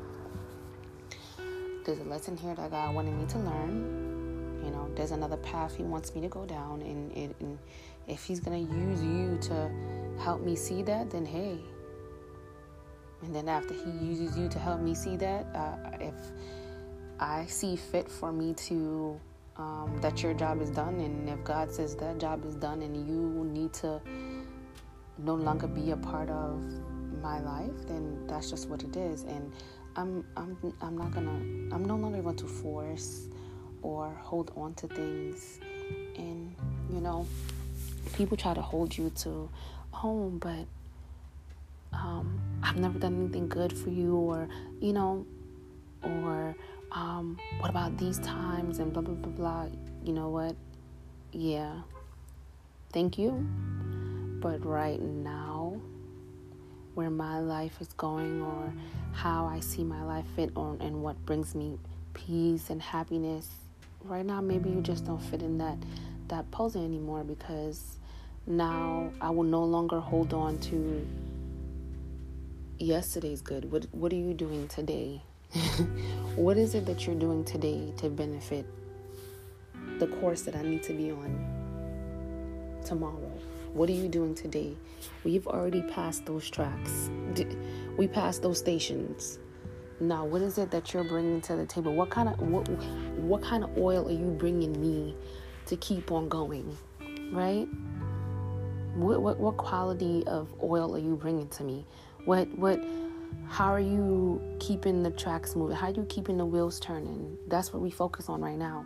There's 1.84 2.00
a 2.00 2.04
lesson 2.04 2.36
here 2.36 2.54
that 2.54 2.70
God 2.70 2.94
wanted 2.94 3.14
me 3.14 3.26
to 3.26 3.38
learn. 3.38 4.11
You 4.62 4.70
know, 4.70 4.90
there's 4.94 5.10
another 5.10 5.36
path 5.38 5.76
He 5.76 5.82
wants 5.82 6.14
me 6.14 6.20
to 6.22 6.28
go 6.28 6.46
down, 6.46 6.82
and, 6.82 7.12
and, 7.16 7.58
if 8.08 8.24
He's 8.24 8.40
gonna 8.40 8.58
use 8.58 9.02
you 9.02 9.38
to 9.42 9.70
help 10.18 10.42
me 10.42 10.56
see 10.56 10.82
that, 10.82 11.10
then 11.10 11.24
hey, 11.24 11.58
and 13.22 13.34
then 13.34 13.48
after 13.48 13.72
he 13.72 13.90
uses 14.04 14.36
you 14.36 14.48
to 14.48 14.58
help 14.58 14.80
me 14.80 14.94
see 14.94 15.16
that, 15.16 15.46
uh, 15.54 15.96
if 16.00 16.14
I 17.20 17.46
see 17.46 17.76
fit 17.76 18.10
for 18.10 18.32
me 18.32 18.52
to 18.54 19.20
um, 19.56 19.98
that 20.00 20.22
your 20.22 20.34
job 20.34 20.60
is 20.60 20.70
done, 20.70 20.98
and 20.98 21.28
if 21.28 21.42
God 21.44 21.70
says 21.70 21.94
that 21.96 22.18
job 22.18 22.44
is 22.44 22.56
done, 22.56 22.82
and 22.82 22.96
you 22.96 23.44
need 23.44 23.72
to 23.74 24.00
no 25.18 25.34
longer 25.34 25.68
be 25.68 25.92
a 25.92 25.96
part 25.96 26.30
of 26.30 26.60
my 27.22 27.38
life, 27.40 27.86
then 27.86 28.26
that's 28.26 28.50
just 28.50 28.68
what 28.68 28.82
it 28.82 28.96
is. 28.96 29.22
And 29.22 29.52
I'm 29.94 30.24
I'm 30.36 30.56
I'm 30.80 30.98
not 30.98 31.12
gonna 31.12 31.38
I'm 31.74 31.84
no 31.84 31.96
longer 31.96 32.22
going 32.22 32.36
to 32.36 32.46
force 32.46 33.28
or 33.82 34.10
hold 34.20 34.52
on 34.56 34.74
to 34.74 34.88
things. 34.88 35.60
And 36.16 36.54
you 36.92 37.00
know, 37.00 37.26
people 38.14 38.36
try 38.36 38.54
to 38.54 38.62
hold 38.62 38.96
you 38.96 39.10
to 39.16 39.48
home, 39.90 40.38
but 40.38 40.66
um, 41.92 42.40
I've 42.62 42.76
never 42.76 42.98
done 42.98 43.14
anything 43.16 43.48
good 43.48 43.72
for 43.72 43.90
you, 43.90 44.16
or, 44.16 44.48
you 44.80 44.92
know, 44.92 45.26
or 46.02 46.56
um, 46.90 47.38
what 47.58 47.70
about 47.70 47.96
these 47.98 48.18
times 48.18 48.78
and 48.78 48.92
blah, 48.92 49.02
blah, 49.02 49.14
blah, 49.14 49.32
blah. 49.32 49.66
You 50.04 50.12
know 50.12 50.28
what? 50.28 50.56
Yeah. 51.32 51.82
Thank 52.92 53.18
you. 53.18 53.46
But 54.40 54.64
right 54.64 55.00
now, 55.00 55.80
where 56.94 57.10
my 57.10 57.38
life 57.38 57.80
is 57.80 57.88
going, 57.94 58.42
or 58.42 58.72
how 59.12 59.46
I 59.46 59.60
see 59.60 59.84
my 59.84 60.02
life 60.02 60.26
fit 60.34 60.50
on, 60.56 60.78
and 60.80 61.02
what 61.02 61.24
brings 61.24 61.54
me 61.54 61.78
peace 62.12 62.70
and 62.70 62.82
happiness, 62.82 63.48
right 64.04 64.24
now, 64.24 64.40
maybe 64.40 64.70
you 64.70 64.80
just 64.80 65.04
don't 65.04 65.22
fit 65.22 65.42
in 65.42 65.58
that, 65.58 65.78
that 66.28 66.50
puzzle 66.50 66.84
anymore 66.84 67.24
because 67.24 67.98
now 68.46 69.10
I 69.20 69.30
will 69.30 69.44
no 69.44 69.64
longer 69.64 70.00
hold 70.00 70.34
on 70.34 70.58
to 70.58 71.06
yesterday's 72.78 73.40
good. 73.40 73.70
What 73.70 73.86
what 73.92 74.12
are 74.12 74.16
you 74.16 74.34
doing 74.34 74.68
today? 74.68 75.22
what 76.34 76.56
is 76.56 76.74
it 76.74 76.86
that 76.86 77.06
you're 77.06 77.16
doing 77.16 77.44
today 77.44 77.92
to 77.98 78.08
benefit 78.08 78.66
the 79.98 80.06
course 80.06 80.42
that 80.42 80.56
I 80.56 80.62
need 80.62 80.82
to 80.84 80.92
be 80.92 81.10
on 81.10 82.80
tomorrow? 82.84 83.30
What 83.72 83.88
are 83.88 83.94
you 83.94 84.08
doing 84.08 84.34
today? 84.34 84.74
We've 85.24 85.46
already 85.46 85.82
passed 85.82 86.26
those 86.26 86.50
tracks. 86.50 87.10
We 87.96 88.08
passed 88.08 88.42
those 88.42 88.58
stations. 88.58 89.38
Now, 90.00 90.24
what 90.24 90.42
is 90.42 90.58
it 90.58 90.70
that 90.70 90.92
you're 90.92 91.04
bringing 91.04 91.40
to 91.42 91.56
the 91.56 91.66
table? 91.66 91.94
What 91.94 92.10
kind 92.10 92.28
of 92.28 92.40
what 92.40 92.68
what 93.18 93.42
kind 93.42 93.64
of 93.64 93.76
oil 93.78 94.08
are 94.08 94.12
you 94.12 94.30
bringing 94.38 94.80
me 94.80 95.16
to 95.66 95.76
keep 95.76 96.10
on 96.10 96.28
going? 96.28 96.76
Right? 97.32 97.68
What 98.94 99.22
what 99.22 99.38
what 99.38 99.56
quality 99.56 100.24
of 100.26 100.48
oil 100.62 100.94
are 100.96 100.98
you 100.98 101.16
bringing 101.16 101.48
to 101.48 101.64
me? 101.64 101.86
What 102.24 102.48
what 102.58 102.82
how 103.48 103.72
are 103.72 103.80
you 103.80 104.40
keeping 104.58 105.02
the 105.02 105.10
tracks 105.10 105.54
moving? 105.54 105.76
How 105.76 105.88
are 105.88 105.92
you 105.92 106.04
keeping 106.08 106.36
the 106.36 106.46
wheels 106.46 106.80
turning? 106.80 107.36
That's 107.48 107.72
what 107.72 107.82
we 107.82 107.90
focus 107.90 108.28
on 108.28 108.40
right 108.40 108.58
now. 108.58 108.84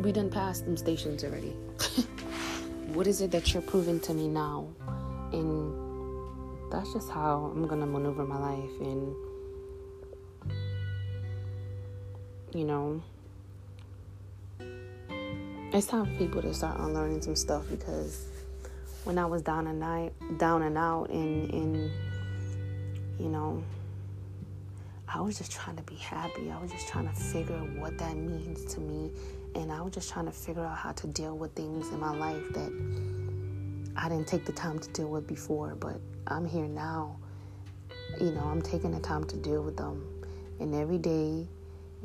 We 0.00 0.12
done 0.12 0.30
passed 0.30 0.64
them 0.64 0.76
stations 0.76 1.24
already. 1.24 1.50
what 2.92 3.06
is 3.06 3.20
it 3.20 3.30
that 3.32 3.52
you're 3.52 3.62
proving 3.62 4.00
to 4.00 4.14
me 4.14 4.28
now? 4.28 4.68
And 5.32 6.72
that's 6.72 6.92
just 6.92 7.10
how 7.10 7.52
I'm 7.54 7.66
gonna 7.66 7.86
maneuver 7.86 8.24
my 8.24 8.38
life 8.38 8.80
and 8.80 9.14
you 12.54 12.64
know 12.64 13.02
it's 15.72 15.86
time 15.86 16.06
for 16.06 16.12
people 16.18 16.40
to 16.40 16.54
start 16.54 16.78
unlearning 16.78 17.20
some 17.20 17.34
stuff 17.34 17.64
because 17.68 18.26
when 19.02 19.18
I 19.18 19.26
was 19.26 19.42
down 19.42 19.66
and 19.66 19.82
out 19.82 20.12
down 20.38 20.62
and 20.62 20.78
out 20.78 21.10
and 21.10 21.52
and 21.52 21.90
you 23.18 23.28
know, 23.28 23.62
I 25.08 25.20
was 25.20 25.38
just 25.38 25.52
trying 25.52 25.76
to 25.76 25.82
be 25.82 25.94
happy. 25.94 26.50
I 26.50 26.60
was 26.60 26.70
just 26.70 26.88
trying 26.88 27.08
to 27.08 27.14
figure 27.14 27.58
what 27.78 27.96
that 27.98 28.16
means 28.16 28.74
to 28.74 28.80
me. 28.80 29.12
And 29.54 29.70
I 29.70 29.80
was 29.80 29.94
just 29.94 30.10
trying 30.10 30.26
to 30.26 30.32
figure 30.32 30.64
out 30.64 30.76
how 30.76 30.92
to 30.92 31.06
deal 31.06 31.36
with 31.36 31.54
things 31.54 31.88
in 31.90 32.00
my 32.00 32.14
life 32.16 32.52
that 32.52 33.92
I 33.96 34.08
didn't 34.08 34.26
take 34.26 34.44
the 34.44 34.52
time 34.52 34.80
to 34.80 34.88
deal 34.90 35.08
with 35.08 35.26
before. 35.26 35.76
But 35.76 36.00
I'm 36.26 36.44
here 36.44 36.66
now. 36.66 37.16
You 38.20 38.32
know, 38.32 38.44
I'm 38.44 38.62
taking 38.62 38.90
the 38.90 39.00
time 39.00 39.24
to 39.24 39.36
deal 39.36 39.62
with 39.62 39.76
them. 39.76 40.04
And 40.58 40.74
every 40.74 40.98
day, 40.98 41.46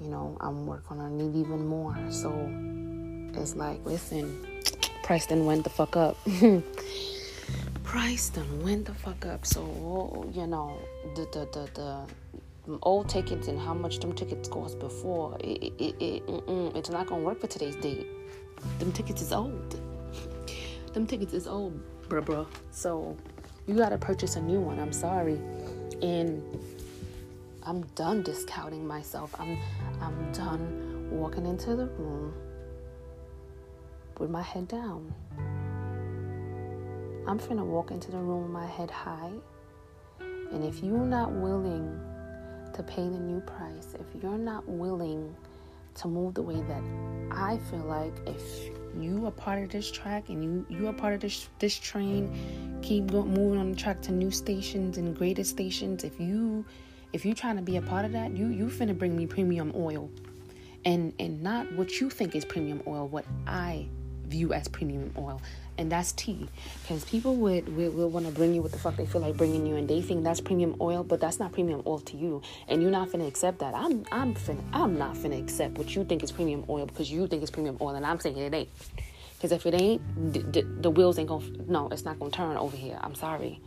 you 0.01 0.09
know, 0.09 0.37
I'm 0.39 0.65
working 0.65 0.99
on 0.99 1.19
it 1.19 1.35
even 1.35 1.67
more. 1.67 1.97
So 2.09 2.31
it's 3.39 3.55
like, 3.55 3.79
listen, 3.85 4.45
Preston 5.03 5.45
went 5.45 5.63
the 5.63 5.69
fuck 5.69 5.95
up. 5.95 6.17
price 7.89 8.29
done 8.29 8.63
went 8.63 8.85
the 8.85 8.93
fuck 8.93 9.25
up. 9.25 9.45
So 9.45 10.29
you 10.33 10.45
know 10.45 10.77
the 11.15 11.23
the 11.33 11.47
the, 11.51 11.69
the 11.73 12.79
old 12.83 13.09
tickets 13.09 13.47
and 13.47 13.59
how 13.59 13.73
much 13.73 13.99
them 13.99 14.13
tickets 14.13 14.47
cost 14.47 14.77
before 14.77 15.35
it, 15.39 15.73
it, 15.79 15.95
it, 15.99 16.23
it's 16.75 16.91
not 16.91 17.07
gonna 17.07 17.23
work 17.23 17.41
for 17.41 17.47
today's 17.47 17.75
date. 17.77 18.05
Them 18.77 18.91
tickets 18.91 19.21
is 19.23 19.33
old. 19.33 19.79
them 20.93 21.07
tickets 21.07 21.33
is 21.33 21.47
old, 21.47 21.79
bruh, 22.07 22.23
bruh. 22.23 22.45
So 22.69 23.17
you 23.65 23.75
gotta 23.75 23.97
purchase 23.97 24.35
a 24.35 24.41
new 24.41 24.59
one. 24.59 24.79
I'm 24.79 24.93
sorry, 24.93 25.39
and 26.03 26.43
I'm 27.63 27.81
done 27.95 28.23
discounting 28.23 28.87
myself. 28.87 29.35
I'm 29.39 29.57
I'm 30.01 30.31
done 30.31 31.09
walking 31.11 31.45
into 31.45 31.75
the 31.75 31.85
room 31.85 32.33
with 34.17 34.29
my 34.29 34.41
head 34.41 34.67
down. 34.67 35.13
I'm 37.27 37.39
finna 37.39 37.65
walk 37.65 37.91
into 37.91 38.11
the 38.11 38.17
room 38.17 38.43
with 38.43 38.51
my 38.51 38.65
head 38.65 38.89
high. 38.89 39.31
And 40.19 40.63
if 40.63 40.83
you're 40.83 41.05
not 41.05 41.31
willing 41.31 41.99
to 42.73 42.83
pay 42.83 43.03
the 43.03 43.19
new 43.19 43.39
price, 43.41 43.95
if 43.99 44.23
you're 44.23 44.37
not 44.37 44.67
willing 44.67 45.35
to 45.95 46.07
move 46.07 46.33
the 46.33 46.41
way 46.41 46.61
that 46.61 46.83
I 47.31 47.57
feel 47.69 47.79
like 47.79 48.13
if 48.25 48.69
you 48.97 49.25
are 49.25 49.31
part 49.31 49.63
of 49.63 49.69
this 49.69 49.91
track 49.91 50.29
and 50.29 50.43
you 50.43 50.65
you 50.69 50.87
are 50.87 50.93
part 50.93 51.13
of 51.13 51.19
this 51.19 51.49
this 51.59 51.77
train, 51.77 52.79
keep 52.81 53.07
going, 53.07 53.33
moving 53.33 53.59
on 53.59 53.71
the 53.71 53.77
track 53.77 54.01
to 54.03 54.11
new 54.11 54.31
stations 54.31 54.97
and 54.97 55.15
greater 55.15 55.43
stations. 55.43 56.03
If 56.03 56.19
you 56.19 56.65
if 57.13 57.25
you're 57.25 57.35
trying 57.35 57.55
to 57.55 57.61
be 57.61 57.77
a 57.77 57.81
part 57.81 58.05
of 58.05 58.11
that, 58.13 58.35
you 58.35 58.47
you 58.47 58.65
finna 58.65 58.97
bring 58.97 59.15
me 59.15 59.25
premium 59.25 59.71
oil, 59.75 60.09
and 60.85 61.13
and 61.19 61.41
not 61.41 61.71
what 61.73 61.99
you 61.99 62.09
think 62.09 62.35
is 62.35 62.45
premium 62.45 62.81
oil, 62.87 63.07
what 63.07 63.25
I 63.47 63.87
view 64.29 64.53
as 64.53 64.67
premium 64.67 65.11
oil. 65.17 65.41
And 65.77 65.91
that's 65.91 66.11
tea. 66.11 66.47
Because 66.81 67.03
people 67.05 67.35
would 67.37 67.75
will, 67.75 67.91
will 67.91 68.09
want 68.09 68.25
to 68.25 68.31
bring 68.31 68.53
you 68.53 68.61
what 68.61 68.71
the 68.71 68.77
fuck 68.77 68.95
they 68.95 69.05
feel 69.05 69.21
like 69.21 69.35
bringing 69.37 69.65
you 69.65 69.75
and 69.75 69.87
they 69.87 70.01
think 70.01 70.23
that's 70.23 70.41
premium 70.41 70.75
oil 70.79 71.03
but 71.03 71.19
that's 71.19 71.39
not 71.39 71.51
premium 71.51 71.81
oil 71.85 71.99
to 71.99 72.17
you. 72.17 72.41
And 72.67 72.81
you're 72.81 72.91
not 72.91 73.09
finna 73.09 73.27
accept 73.27 73.59
that. 73.59 73.73
I'm 73.73 74.05
i'm 74.11 74.35
finna 74.35 74.63
i'm 74.73 74.97
not 74.97 75.15
finna 75.15 75.41
accept 75.41 75.77
what 75.77 75.95
you 75.95 76.03
think 76.03 76.23
is 76.23 76.31
premium 76.31 76.65
oil 76.69 76.85
because 76.85 77.11
you 77.11 77.27
think 77.27 77.41
it's 77.41 77.51
premium 77.51 77.77
oil 77.81 77.95
and 77.95 78.05
i'm 78.05 78.19
saying 78.19 78.37
it 78.37 78.53
ain't. 78.53 78.69
Because 79.35 79.53
if 79.53 79.65
it 79.65 79.73
ain't 79.73 80.33
the, 80.33 80.39
the, 80.39 80.61
the 80.81 80.89
wheels 80.89 81.17
ain't 81.17 81.29
gonna 81.29 81.45
no 81.67 81.87
it's 81.89 82.03
not 82.03 82.19
gonna 82.19 82.31
turn 82.31 82.57
over 82.57 82.75
here. 82.75 82.99
I'm 83.01 83.15
sorry. 83.15 83.61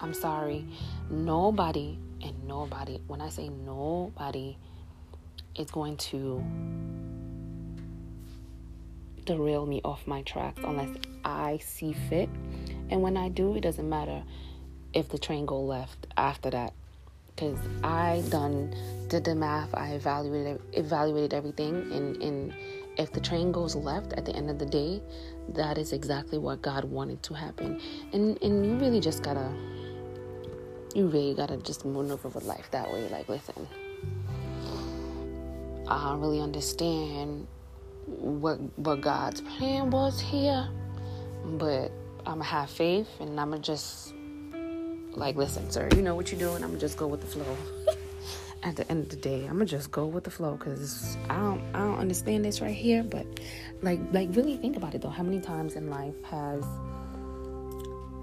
I'm 0.00 0.14
sorry. 0.14 0.64
Nobody 1.10 1.98
and 2.22 2.34
nobody 2.46 3.00
when 3.06 3.20
i 3.20 3.28
say 3.28 3.48
nobody 3.48 4.56
is 5.56 5.70
going 5.70 5.96
to 5.96 6.42
derail 9.28 9.66
me 9.66 9.80
off 9.84 10.06
my 10.06 10.22
tracks 10.22 10.60
unless 10.64 10.88
I 11.24 11.58
see 11.58 11.92
fit. 12.08 12.30
And 12.90 13.02
when 13.02 13.16
I 13.16 13.28
do, 13.28 13.54
it 13.56 13.60
doesn't 13.60 13.88
matter 13.88 14.22
if 14.94 15.10
the 15.10 15.18
train 15.18 15.44
go 15.44 15.60
left 15.60 16.06
after 16.16 16.48
that. 16.50 16.72
Cause 17.36 17.58
I 17.84 18.24
done 18.30 18.74
did 19.08 19.24
the 19.24 19.34
math, 19.34 19.72
I 19.72 19.90
evaluated 19.90 20.60
evaluated 20.72 21.34
everything 21.34 21.74
and, 21.92 22.20
and 22.20 22.52
if 22.96 23.12
the 23.12 23.20
train 23.20 23.52
goes 23.52 23.76
left 23.76 24.12
at 24.14 24.24
the 24.24 24.34
end 24.34 24.50
of 24.50 24.58
the 24.58 24.66
day, 24.66 25.00
that 25.50 25.78
is 25.78 25.92
exactly 25.92 26.38
what 26.38 26.62
God 26.62 26.82
wanted 26.84 27.22
to 27.24 27.34
happen. 27.34 27.80
And 28.12 28.42
and 28.42 28.66
you 28.66 28.74
really 28.74 28.98
just 28.98 29.22
gotta 29.22 29.52
you 30.94 31.06
really 31.06 31.34
gotta 31.34 31.56
just 31.58 31.84
maneuver 31.84 32.28
with 32.28 32.44
life 32.44 32.70
that 32.70 32.92
way. 32.92 33.08
Like 33.08 33.28
listen. 33.28 33.68
I 35.88 36.10
don't 36.10 36.20
really 36.20 36.40
understand 36.40 37.46
what 38.06 38.58
what 38.76 39.00
God's 39.00 39.40
plan 39.40 39.90
was 39.90 40.20
here, 40.20 40.68
but 41.44 41.90
I'ma 42.26 42.44
have 42.44 42.70
faith 42.70 43.08
and 43.20 43.40
I'ma 43.40 43.58
just 43.58 44.14
like 45.12 45.36
listen, 45.36 45.70
sir, 45.70 45.88
you 45.94 46.02
know 46.02 46.14
what 46.14 46.30
you're 46.30 46.38
doing. 46.40 46.62
I'ma 46.62 46.78
just 46.78 46.96
go 46.96 47.06
with 47.06 47.20
the 47.20 47.26
flow. 47.26 47.56
At 48.64 48.74
the 48.74 48.90
end 48.90 49.04
of 49.04 49.10
the 49.10 49.16
day, 49.16 49.46
I'ma 49.48 49.64
just 49.64 49.92
go 49.92 50.04
with 50.06 50.24
the 50.24 50.30
flow 50.30 50.56
because 50.56 51.16
I 51.30 51.36
don't 51.36 51.62
I 51.74 51.78
don't 51.78 51.98
understand 51.98 52.44
this 52.44 52.60
right 52.60 52.74
here. 52.74 53.02
But 53.02 53.26
like 53.82 54.00
like 54.12 54.28
really 54.32 54.56
think 54.56 54.76
about 54.76 54.94
it 54.94 55.02
though. 55.02 55.08
How 55.08 55.22
many 55.22 55.40
times 55.40 55.74
in 55.74 55.88
life 55.90 56.14
has 56.24 56.64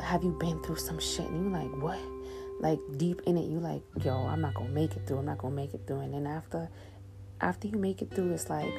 have 0.01 0.23
you 0.23 0.37
been 0.39 0.61
through 0.61 0.75
some 0.75 0.99
shit 0.99 1.27
and 1.27 1.51
you're 1.51 1.61
like 1.61 1.81
what? 1.81 2.14
Like 2.59 2.79
deep 2.97 3.21
in 3.25 3.37
it, 3.37 3.49
you 3.49 3.59
like 3.59 3.81
yo, 4.03 4.25
I'm 4.25 4.41
not 4.41 4.53
gonna 4.53 4.69
make 4.69 4.95
it 4.95 5.01
through. 5.05 5.19
I'm 5.19 5.25
not 5.25 5.37
gonna 5.37 5.55
make 5.55 5.73
it 5.73 5.81
through. 5.85 5.99
And 5.99 6.13
then 6.13 6.27
after 6.27 6.69
after 7.41 7.67
you 7.67 7.77
make 7.77 8.01
it 8.01 8.11
through, 8.11 8.31
it's 8.33 8.49
like 8.49 8.73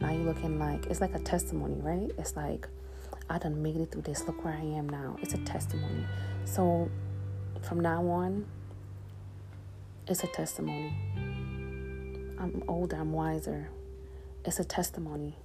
now 0.00 0.12
you're 0.12 0.24
looking 0.24 0.58
like 0.58 0.86
it's 0.86 1.00
like 1.00 1.14
a 1.14 1.18
testimony, 1.18 1.80
right? 1.80 2.10
It's 2.18 2.36
like 2.36 2.68
I 3.28 3.38
done 3.38 3.62
made 3.62 3.76
it 3.76 3.92
through 3.92 4.02
this. 4.02 4.26
Look 4.26 4.44
where 4.44 4.54
I 4.54 4.62
am 4.62 4.88
now. 4.88 5.16
It's 5.22 5.34
a 5.34 5.38
testimony. 5.38 6.04
So 6.44 6.90
from 7.62 7.80
now 7.80 8.06
on, 8.08 8.46
it's 10.06 10.24
a 10.24 10.26
testimony. 10.28 10.92
I'm 12.38 12.62
older, 12.68 12.96
I'm 12.96 13.12
wiser. 13.12 13.68
It's 14.44 14.58
a 14.58 14.64
testimony. 14.64 15.36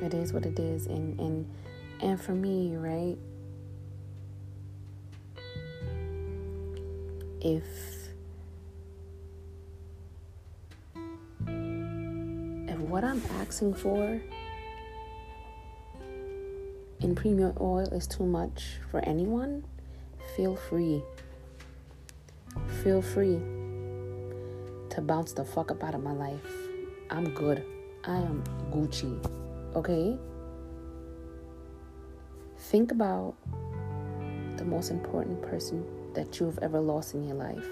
It 0.00 0.14
is 0.14 0.32
what 0.32 0.46
it 0.46 0.58
is. 0.58 0.86
And 0.86 1.18
and 1.20 1.50
and 2.00 2.20
for 2.20 2.32
me, 2.32 2.76
right? 2.76 3.18
If 7.40 7.64
if 12.68 12.78
what 12.78 13.02
I'm 13.02 13.22
asking 13.40 13.74
for 13.74 14.20
in 17.00 17.14
premium 17.14 17.54
oil 17.58 17.88
is 17.92 18.06
too 18.06 18.26
much 18.26 18.78
for 18.90 19.00
anyone, 19.00 19.64
feel 20.36 20.54
free. 20.54 21.02
Feel 22.82 23.00
free 23.00 23.40
to 24.90 25.00
bounce 25.00 25.32
the 25.32 25.44
fuck 25.44 25.70
up 25.70 25.82
out 25.82 25.94
of 25.94 26.02
my 26.02 26.12
life. 26.12 26.52
I'm 27.08 27.32
good. 27.32 27.64
I 28.04 28.16
am 28.16 28.44
Gucci. 28.70 29.18
Okay? 29.74 30.18
Think 32.58 32.92
about 32.92 33.34
the 34.56 34.64
most 34.64 34.90
important 34.90 35.40
person 35.40 35.86
that 36.14 36.40
you've 36.40 36.58
ever 36.58 36.80
lost 36.80 37.14
in 37.14 37.26
your 37.26 37.36
life, 37.36 37.66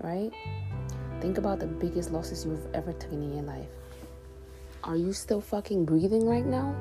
right? 0.00 0.30
Think 1.20 1.38
about 1.38 1.60
the 1.60 1.66
biggest 1.66 2.10
losses 2.12 2.44
you've 2.44 2.66
ever 2.74 2.92
taken 2.92 3.22
in 3.22 3.34
your 3.34 3.42
life. 3.42 3.68
Are 4.84 4.96
you 4.96 5.12
still 5.12 5.40
fucking 5.40 5.84
breathing 5.84 6.26
right 6.26 6.46
now? 6.46 6.74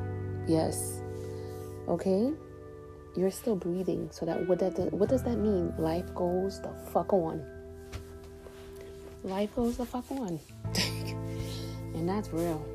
Yes. 0.47 1.01
Okay? 1.87 2.31
You're 3.15 3.31
still 3.31 3.55
breathing. 3.55 4.09
So 4.11 4.25
that 4.25 4.47
what 4.47 4.59
that 4.59 4.77
what 4.93 5.09
does 5.09 5.23
that 5.23 5.37
mean? 5.37 5.73
Life 5.77 6.13
goes 6.15 6.61
the 6.61 6.71
fuck 6.91 7.11
on. 7.11 7.43
Life 9.23 9.53
goes 9.55 9.77
the 9.77 9.85
fuck 9.85 10.09
on. 10.11 10.39
and 11.93 12.07
that's 12.07 12.29
real. 12.29 12.65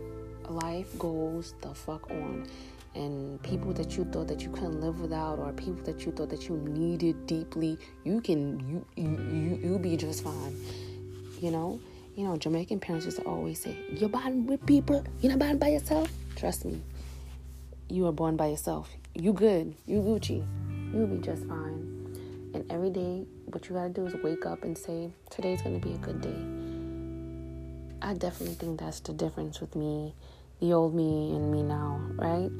Life 0.48 0.98
goes 0.98 1.54
the 1.62 1.74
fuck 1.74 2.10
on. 2.10 2.46
And 2.94 3.42
people 3.42 3.72
that 3.72 3.96
you 3.96 4.04
thought 4.04 4.28
that 4.28 4.42
you 4.42 4.50
couldn't 4.50 4.80
live 4.80 5.00
without, 5.00 5.38
or 5.38 5.52
people 5.52 5.82
that 5.84 6.06
you 6.06 6.12
thought 6.12 6.30
that 6.30 6.48
you 6.48 6.56
needed 6.56 7.26
deeply, 7.26 7.76
you 8.04 8.20
can 8.20 8.60
you 8.68 8.86
you 8.96 9.10
you 9.10 9.60
you'll 9.62 9.78
be 9.78 9.96
just 9.96 10.22
fine. 10.22 10.56
You 11.40 11.50
know? 11.50 11.80
You 12.16 12.22
know, 12.22 12.36
Jamaican 12.36 12.78
parents 12.78 13.06
used 13.06 13.18
to 13.18 13.24
always 13.24 13.60
say, 13.60 13.76
You're 13.90 14.08
born 14.08 14.46
with 14.46 14.64
people, 14.66 15.04
you're 15.20 15.30
not 15.30 15.40
born 15.40 15.58
by 15.58 15.68
yourself. 15.68 16.08
Trust 16.36 16.64
me, 16.64 16.80
you 17.88 18.06
are 18.06 18.12
born 18.12 18.36
by 18.36 18.46
yourself. 18.46 18.88
You 19.14 19.32
good, 19.32 19.74
you 19.86 19.98
Gucci, 20.00 20.46
you'll 20.92 21.08
be 21.08 21.18
just 21.18 21.44
fine. 21.46 21.90
And 22.54 22.64
every 22.70 22.90
day, 22.90 23.26
what 23.46 23.68
you 23.68 23.74
gotta 23.74 23.88
do 23.88 24.06
is 24.06 24.14
wake 24.22 24.46
up 24.46 24.62
and 24.62 24.78
say, 24.78 25.10
Today's 25.28 25.60
gonna 25.62 25.80
be 25.80 25.94
a 25.94 25.98
good 25.98 26.20
day. 26.20 26.64
I 28.00 28.14
definitely 28.14 28.54
think 28.54 28.78
that's 28.78 29.00
the 29.00 29.12
difference 29.12 29.60
with 29.60 29.74
me, 29.74 30.14
the 30.60 30.72
old 30.72 30.94
me, 30.94 31.34
and 31.34 31.50
me 31.50 31.64
now, 31.64 32.00
right? 32.14 32.50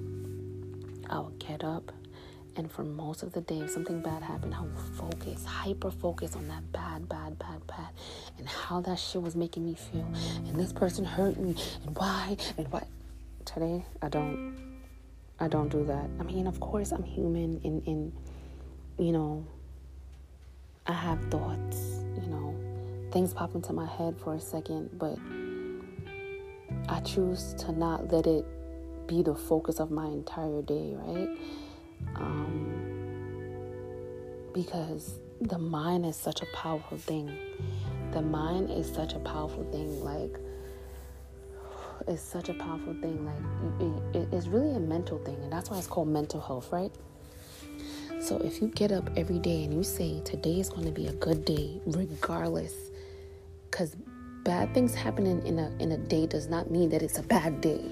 I'll 1.14 1.32
get 1.38 1.64
up 1.64 1.92
and 2.56 2.70
for 2.70 2.84
most 2.84 3.22
of 3.22 3.32
the 3.32 3.40
day, 3.40 3.58
if 3.58 3.70
something 3.70 4.00
bad 4.00 4.22
happened, 4.22 4.54
I 4.54 4.60
would 4.60 4.78
focus, 4.96 5.44
hyper 5.44 5.90
focus 5.90 6.36
on 6.36 6.46
that 6.48 6.70
bad, 6.70 7.08
bad, 7.08 7.36
bad, 7.38 7.66
bad, 7.66 7.88
and 8.38 8.48
how 8.48 8.80
that 8.82 8.98
shit 8.98 9.20
was 9.20 9.34
making 9.34 9.64
me 9.64 9.74
feel. 9.74 10.06
And 10.46 10.58
this 10.58 10.72
person 10.72 11.04
hurt 11.04 11.36
me, 11.38 11.56
and 11.84 11.96
why, 11.96 12.36
and 12.56 12.70
what. 12.70 12.86
Today, 13.44 13.84
I 14.00 14.08
don't, 14.08 14.80
I 15.40 15.48
don't 15.48 15.68
do 15.68 15.84
that. 15.84 16.08
I 16.20 16.22
mean, 16.22 16.46
of 16.46 16.60
course, 16.60 16.92
I'm 16.92 17.02
human, 17.02 17.60
and, 17.64 17.86
and 17.86 18.12
you 18.98 19.12
know, 19.12 19.44
I 20.86 20.92
have 20.92 21.18
thoughts, 21.30 22.04
you 22.22 22.28
know, 22.28 22.54
things 23.10 23.34
pop 23.34 23.54
into 23.56 23.72
my 23.72 23.86
head 23.86 24.16
for 24.16 24.34
a 24.34 24.40
second, 24.40 24.90
but 24.96 25.18
I 26.88 27.00
choose 27.00 27.54
to 27.54 27.72
not 27.72 28.12
let 28.12 28.26
it 28.26 28.46
be 29.06 29.22
the 29.22 29.34
focus 29.34 29.80
of 29.80 29.90
my 29.90 30.06
entire 30.06 30.62
day, 30.62 30.94
right? 30.96 31.28
Um, 32.16 32.94
because 34.52 35.18
the 35.40 35.58
mind 35.58 36.06
is 36.06 36.16
such 36.16 36.42
a 36.42 36.46
powerful 36.54 36.98
thing. 36.98 37.36
The 38.12 38.22
mind 38.22 38.70
is 38.70 38.92
such 38.92 39.14
a 39.14 39.18
powerful 39.18 39.64
thing. 39.70 40.02
Like, 40.02 40.36
it's 42.06 42.22
such 42.22 42.48
a 42.48 42.54
powerful 42.54 42.94
thing. 42.94 43.24
Like, 43.24 44.14
it, 44.14 44.28
it's 44.32 44.46
really 44.46 44.74
a 44.76 44.80
mental 44.80 45.18
thing, 45.18 45.36
and 45.42 45.52
that's 45.52 45.70
why 45.70 45.78
it's 45.78 45.86
called 45.86 46.08
mental 46.08 46.40
health, 46.40 46.72
right? 46.72 46.92
So, 48.20 48.38
if 48.38 48.62
you 48.62 48.68
get 48.68 48.92
up 48.92 49.10
every 49.16 49.38
day 49.38 49.64
and 49.64 49.74
you 49.74 49.82
say, 49.82 50.20
Today 50.24 50.60
is 50.60 50.70
going 50.70 50.86
to 50.86 50.92
be 50.92 51.08
a 51.08 51.12
good 51.14 51.44
day, 51.44 51.80
regardless, 51.86 52.74
because 53.70 53.96
bad 54.44 54.72
things 54.72 54.94
happening 54.94 55.44
in 55.46 55.58
a, 55.58 55.70
in 55.80 55.92
a 55.92 55.98
day 55.98 56.26
does 56.26 56.48
not 56.48 56.70
mean 56.70 56.90
that 56.90 57.02
it's 57.02 57.18
a 57.18 57.22
bad 57.22 57.60
day 57.60 57.90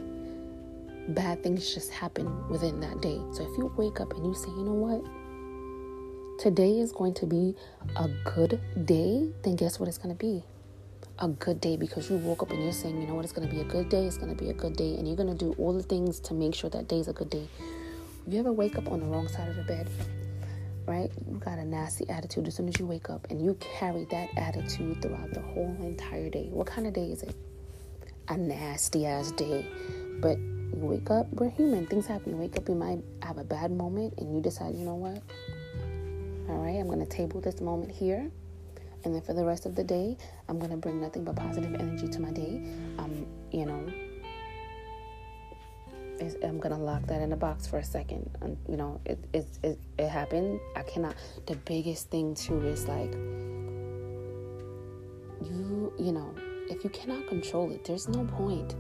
bad 1.09 1.43
things 1.43 1.75
just 1.75 1.91
happen 1.91 2.49
within 2.49 2.81
that 2.81 3.01
day. 3.01 3.21
So 3.33 3.43
if 3.43 3.59
you 3.59 3.73
wake 3.77 4.01
up 4.01 4.13
and 4.15 4.25
you 4.25 4.35
say, 4.35 4.49
you 4.51 4.65
know 4.65 4.73
what? 4.73 5.03
Today 6.41 6.79
is 6.79 6.93
going 6.93 7.15
to 7.15 7.27
be 7.27 7.55
a 7.97 8.09
good 8.25 8.61
day, 8.85 9.31
then 9.43 9.57
guess 9.57 9.79
what 9.79 9.89
it's 9.89 9.99
going 9.99 10.17
to 10.17 10.19
be? 10.19 10.43
A 11.19 11.29
good 11.29 11.61
day 11.61 11.77
because 11.77 12.11
you 12.11 12.17
woke 12.17 12.43
up 12.43 12.51
and 12.51 12.63
you're 12.63 12.73
saying, 12.73 13.01
you 13.01 13.07
know 13.07 13.15
what, 13.15 13.25
it's 13.25 13.33
going 13.33 13.49
to 13.49 13.55
be 13.55 13.61
a 13.61 13.65
good 13.65 13.89
day, 13.89 14.07
it's 14.07 14.17
going 14.17 14.35
to 14.35 14.43
be 14.43 14.51
a 14.51 14.55
good 14.55 14.77
day, 14.77 14.95
and 14.95 15.07
you're 15.07 15.17
going 15.17 15.29
to 15.29 15.39
do 15.39 15.55
all 15.59 15.73
the 15.73 15.83
things 15.83 16.19
to 16.21 16.35
make 16.35 16.55
sure 16.55 16.71
that 16.71 16.89
day 16.89 16.99
is 16.99 17.09
a 17.09 17.13
good 17.13 17.31
day. 17.31 17.47
If 18.27 18.33
you 18.33 18.41
ever 18.41 18.53
wake 18.53 18.77
up 18.79 18.91
on 18.91 19.01
the 19.01 19.07
wrong 19.07 19.29
side 19.29 19.49
of 19.49 19.57
the 19.57 19.63
bed? 19.63 19.89
Right? 20.85 21.13
You 21.29 21.37
got 21.37 21.59
a 21.59 21.65
nasty 21.65 22.09
attitude 22.09 22.49
as 22.49 22.57
soon 22.57 22.69
as 22.69 22.79
you 22.81 22.87
wake 22.87 23.09
up, 23.09 23.29
and 23.31 23.41
you 23.41 23.57
carry 23.61 24.05
that 24.11 24.31
attitude 24.37 25.01
throughout 25.01 25.33
the 25.33 25.41
whole 25.41 25.77
entire 25.81 26.29
day. 26.29 26.49
What 26.51 26.67
kind 26.67 26.89
of 26.89 26.93
day 26.93 27.13
is 27.13 27.23
it? 27.23 27.37
A 28.29 28.37
nasty 28.37 29.07
ass 29.07 29.31
day. 29.33 29.65
But 30.21 30.39
you 30.75 30.87
wake 30.87 31.11
up, 31.11 31.27
we're 31.33 31.51
human, 31.51 31.87
things 31.87 32.07
happen. 32.07 32.33
You 32.33 32.39
wake 32.39 32.57
up, 32.57 32.69
you 32.69 32.75
might 32.75 33.01
have 33.23 33.39
a 33.39 33.45
bad 33.45 33.71
moment, 33.71 34.15
and 34.19 34.35
you 34.35 34.41
decide, 34.41 34.75
you 34.75 34.85
know 34.85 34.95
what? 34.95 35.23
All 36.49 36.59
right, 36.59 36.79
I'm 36.79 36.87
going 36.87 37.01
to 37.01 37.07
table 37.07 37.41
this 37.41 37.61
moment 37.61 37.91
here. 37.91 38.31
And 39.05 39.15
then 39.15 39.23
for 39.23 39.35
the 39.35 39.45
rest 39.45 39.67
of 39.67 39.75
the 39.75 39.85
day, 39.85 40.17
I'm 40.49 40.59
going 40.59 40.71
to 40.71 40.77
bring 40.77 41.01
nothing 41.01 41.25
but 41.25 41.37
positive 41.37 41.75
energy 41.75 42.09
to 42.09 42.21
my 42.21 42.31
day. 42.31 42.63
Um, 42.99 43.27
you 43.51 43.67
know, 43.67 43.85
I'm 46.45 46.59
gonna 46.59 46.79
lock 46.79 47.07
that 47.07 47.21
in 47.21 47.31
the 47.31 47.37
box 47.37 47.67
for 47.67 47.79
a 47.79 47.85
second. 47.85 48.31
And 48.41 48.57
you 48.69 48.77
know, 48.77 49.01
it 49.05 49.19
it 49.33 49.47
it, 49.63 49.79
it 49.99 50.09
happened. 50.09 50.61
I 50.77 50.83
cannot. 50.83 51.17
The 51.47 51.57
biggest 51.57 52.11
thing 52.11 52.35
too 52.35 52.61
is 52.61 52.87
like 52.87 53.13
you 55.43 55.93
you 55.99 56.13
know 56.13 56.33
if 56.71 56.85
you 56.85 56.91
cannot 56.91 57.27
control 57.27 57.71
it, 57.73 57.85
there's 57.85 58.09
no 58.09 58.25
point. 58.25 58.75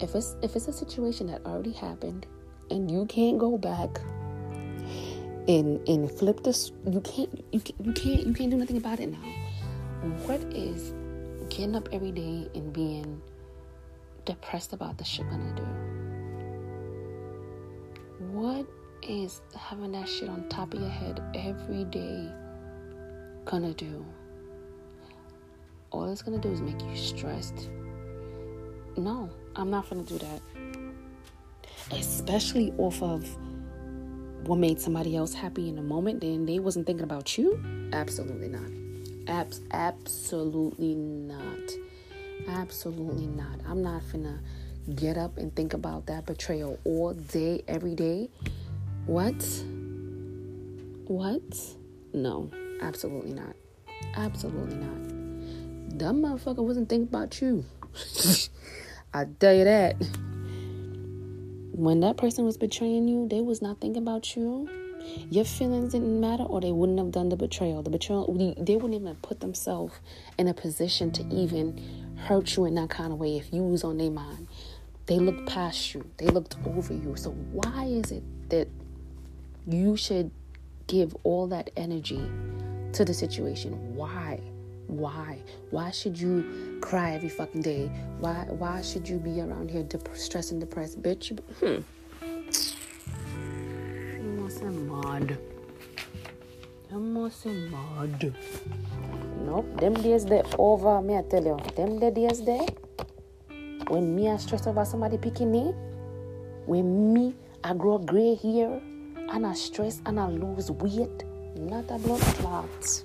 If 0.00 0.14
it's 0.14 0.36
if 0.42 0.56
it's 0.56 0.66
a 0.66 0.72
situation 0.72 1.26
that 1.26 1.44
already 1.44 1.72
happened 1.72 2.26
and 2.70 2.90
you 2.90 3.04
can't 3.06 3.38
go 3.38 3.58
back 3.58 4.00
and 5.46 5.86
and 5.86 6.10
flip 6.10 6.42
this, 6.42 6.72
you 6.90 7.00
can't 7.02 7.44
you 7.52 7.60
can't 7.60 7.86
you 7.86 7.92
can't 7.92 8.26
you 8.26 8.32
can't 8.32 8.50
do 8.50 8.56
nothing 8.56 8.78
about 8.78 9.00
it 9.00 9.08
now. 9.08 9.18
What 10.26 10.40
is 10.54 10.94
getting 11.50 11.76
up 11.76 11.88
every 11.92 12.12
day 12.12 12.48
and 12.54 12.72
being 12.72 13.20
depressed 14.24 14.72
about 14.72 14.96
the 14.96 15.04
shit 15.04 15.28
gonna 15.28 15.54
do? 15.54 15.66
What 18.32 18.66
is 19.02 19.42
having 19.54 19.92
that 19.92 20.08
shit 20.08 20.30
on 20.30 20.48
top 20.48 20.72
of 20.72 20.80
your 20.80 20.88
head 20.88 21.22
every 21.34 21.84
day 21.84 22.32
gonna 23.44 23.74
do? 23.74 24.06
All 25.90 26.10
it's 26.10 26.22
gonna 26.22 26.38
do 26.38 26.50
is 26.50 26.62
make 26.62 26.80
you 26.80 26.96
stressed. 26.96 27.68
No, 28.96 29.30
I'm 29.56 29.70
not 29.70 29.88
gonna 29.88 30.02
do 30.02 30.18
that. 30.18 30.40
Especially 31.92 32.72
off 32.78 33.02
of 33.02 33.28
what 34.46 34.56
made 34.56 34.80
somebody 34.80 35.16
else 35.16 35.34
happy 35.34 35.68
in 35.68 35.78
a 35.78 35.82
moment, 35.82 36.20
then 36.20 36.46
they 36.46 36.58
wasn't 36.58 36.86
thinking 36.86 37.04
about 37.04 37.36
you. 37.36 37.60
Absolutely 37.92 38.48
not. 38.48 38.70
Abs- 39.28 39.60
absolutely 39.72 40.94
not. 40.94 41.72
Absolutely 42.48 43.26
not. 43.26 43.60
I'm 43.68 43.82
not 43.82 44.02
gonna 44.10 44.40
get 44.94 45.18
up 45.18 45.36
and 45.36 45.54
think 45.54 45.74
about 45.74 46.06
that 46.06 46.26
betrayal 46.26 46.78
all 46.84 47.12
day, 47.14 47.62
every 47.68 47.94
day. 47.94 48.30
What? 49.06 49.42
What? 51.06 51.42
No, 52.12 52.50
absolutely 52.80 53.32
not. 53.32 53.54
Absolutely 54.14 54.76
not. 54.76 55.98
That 55.98 56.14
motherfucker 56.14 56.64
wasn't 56.64 56.88
thinking 56.88 57.08
about 57.08 57.40
you. 57.40 57.64
I 59.12 59.24
tell 59.24 59.54
you 59.54 59.64
that. 59.64 59.96
When 61.72 62.00
that 62.00 62.16
person 62.16 62.44
was 62.44 62.56
betraying 62.56 63.08
you, 63.08 63.26
they 63.28 63.40
was 63.40 63.60
not 63.60 63.80
thinking 63.80 64.02
about 64.02 64.36
you. 64.36 64.68
Your 65.30 65.44
feelings 65.44 65.92
didn't 65.92 66.20
matter, 66.20 66.44
or 66.44 66.60
they 66.60 66.70
wouldn't 66.70 66.98
have 66.98 67.10
done 67.10 67.28
the 67.28 67.36
betrayal. 67.36 67.82
The 67.82 67.90
betrayal, 67.90 68.54
they 68.58 68.76
wouldn't 68.76 69.00
even 69.00 69.16
put 69.16 69.40
themselves 69.40 69.94
in 70.38 70.46
a 70.46 70.54
position 70.54 71.10
to 71.12 71.26
even 71.34 72.14
hurt 72.18 72.56
you 72.56 72.66
in 72.66 72.74
that 72.76 72.90
kind 72.90 73.12
of 73.12 73.18
way 73.18 73.36
if 73.36 73.52
you 73.52 73.62
was 73.62 73.82
on 73.82 73.98
their 73.98 74.10
mind. 74.10 74.46
They 75.06 75.18
looked 75.18 75.48
past 75.48 75.94
you, 75.94 76.08
they 76.18 76.26
looked 76.26 76.56
over 76.64 76.92
you. 76.92 77.16
So, 77.16 77.30
why 77.30 77.86
is 77.86 78.12
it 78.12 78.22
that 78.50 78.68
you 79.66 79.96
should 79.96 80.30
give 80.86 81.16
all 81.24 81.48
that 81.48 81.70
energy 81.76 82.22
to 82.92 83.04
the 83.04 83.14
situation? 83.14 83.96
Why? 83.96 84.40
Why? 84.90 85.38
Why 85.70 85.90
should 85.92 86.18
you 86.18 86.78
cry 86.80 87.12
every 87.12 87.28
fucking 87.28 87.62
day? 87.62 87.86
Why? 88.18 88.46
Why 88.48 88.82
should 88.82 89.08
you 89.08 89.18
be 89.18 89.40
around 89.40 89.70
here 89.70 89.84
dep- 89.84 90.16
stressed 90.16 90.50
and 90.50 90.60
depressed, 90.60 91.00
bitch? 91.00 91.38
Hmm. 91.60 91.82
Mad. 94.60 95.38
You 96.90 96.98
must 96.98 97.46
mad. 97.46 98.34
Nope, 99.46 99.80
them 99.80 99.94
days 99.94 100.24
they 100.24 100.42
over. 100.58 101.00
Me 101.00 101.16
I 101.16 101.22
tell 101.22 101.44
you, 101.44 101.56
them 101.76 101.98
the 102.00 102.10
days 102.10 102.42
there. 102.42 102.66
When 103.88 104.14
me 104.14 104.28
I 104.28 104.36
stress 104.38 104.66
over 104.66 104.84
somebody 104.84 105.18
picking 105.18 105.52
me, 105.52 105.72
when 106.66 107.14
me 107.14 107.34
I 107.62 107.74
grow 107.74 107.98
gray 107.98 108.34
hair 108.34 108.80
and 109.30 109.46
I 109.46 109.54
stress 109.54 110.02
and 110.04 110.18
I 110.18 110.26
lose 110.26 110.70
weight, 110.70 111.24
not 111.56 111.90
a 111.90 111.98
blood 111.98 112.20
clot. 112.42 113.04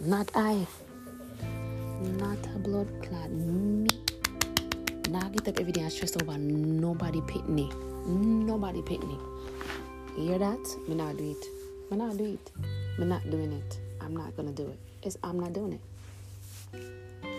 Not 0.00 0.30
I. 0.34 0.66
Not 2.18 2.38
a 2.54 2.58
blood 2.58 2.88
clot. 3.02 3.30
Me. 3.30 3.88
Now 5.10 5.24
I 5.24 5.30
get 5.30 5.48
up 5.48 5.58
every 5.58 5.72
day 5.72 5.80
and 5.80 5.90
stress 5.90 6.14
over 6.16 6.36
nobody 6.36 7.22
pit 7.22 7.48
me. 7.48 7.70
Nobody 8.06 8.82
pit 8.82 9.02
me. 9.02 9.18
You 10.18 10.28
hear 10.28 10.38
that? 10.38 10.60
Me 10.86 10.94
not 10.94 11.16
do 11.16 11.30
it. 11.30 11.90
Me 11.90 11.96
not 11.96 12.18
do 12.18 12.24
it. 12.24 12.52
Me 12.98 13.06
not 13.06 13.28
doing 13.30 13.52
it. 13.52 13.80
I'm 14.02 14.14
not 14.14 14.36
gonna 14.36 14.52
do 14.52 14.68
it. 14.68 14.78
It's 15.02 15.16
I'm 15.24 15.40
not 15.40 15.54
doing 15.54 15.72
it. 15.72 15.80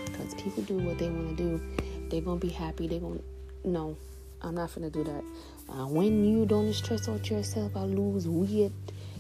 Because 0.06 0.34
people 0.34 0.63
do 0.63 0.78
what 0.78 0.98
they 0.98 1.10
wanna 1.10 1.34
do. 1.34 1.62
They're 2.10 2.22
gonna 2.22 2.39
be 2.39 2.50
happy. 2.50 2.88
They're 2.88 3.00
gonna 3.00 3.20
no. 3.65 3.96
I'm 4.41 4.56
not 4.56 4.74
gonna 4.74 4.89
do 4.89 5.04
that. 5.04 5.24
Uh, 5.70 5.86
when 5.86 6.26
you 6.26 6.46
don't 6.46 6.74
stress 6.74 7.08
out 7.08 7.30
yourself, 7.30 7.76
I 7.76 7.82
lose 7.82 8.28
weight. 8.28 8.72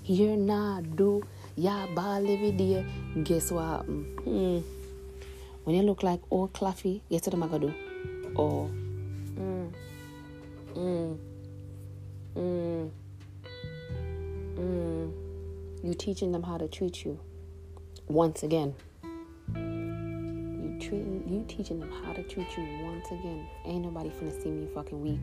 Here 0.01 0.35
now 0.35 0.81
do 0.95 1.23
yeah, 1.57 1.87
ball 1.95 2.31
every 2.31 2.51
day. 2.51 2.85
Guess 3.23 3.51
what 3.51 3.63
happen? 3.63 4.03
Hmm. 4.23 4.59
When 5.63 5.75
you 5.75 5.81
look 5.81 6.03
like 6.03 6.21
old 6.29 6.53
Claffy, 6.53 7.01
guess 7.09 7.25
what 7.25 7.33
I'm 7.33 7.41
gonna 7.41 7.59
do? 7.59 7.73
Oh. 8.37 8.69
Mm. 9.35 9.73
Mm. 10.75 11.17
Mm. 12.35 12.91
Mm. 14.55 15.11
You 15.83 15.93
teaching 15.95 16.31
them 16.31 16.43
how 16.43 16.59
to 16.59 16.67
treat 16.67 17.03
you. 17.03 17.19
Once 18.07 18.43
again. 18.43 18.75
You 19.55 20.77
treating 20.79 21.23
you 21.27 21.43
teaching 21.47 21.79
them 21.79 21.91
how 22.03 22.13
to 22.13 22.21
treat 22.21 22.55
you 22.55 22.63
once 22.83 23.07
again. 23.07 23.47
Ain't 23.65 23.83
nobody 23.83 24.09
finna 24.09 24.43
see 24.43 24.51
me 24.51 24.67
fucking 24.75 25.01
weak. 25.01 25.21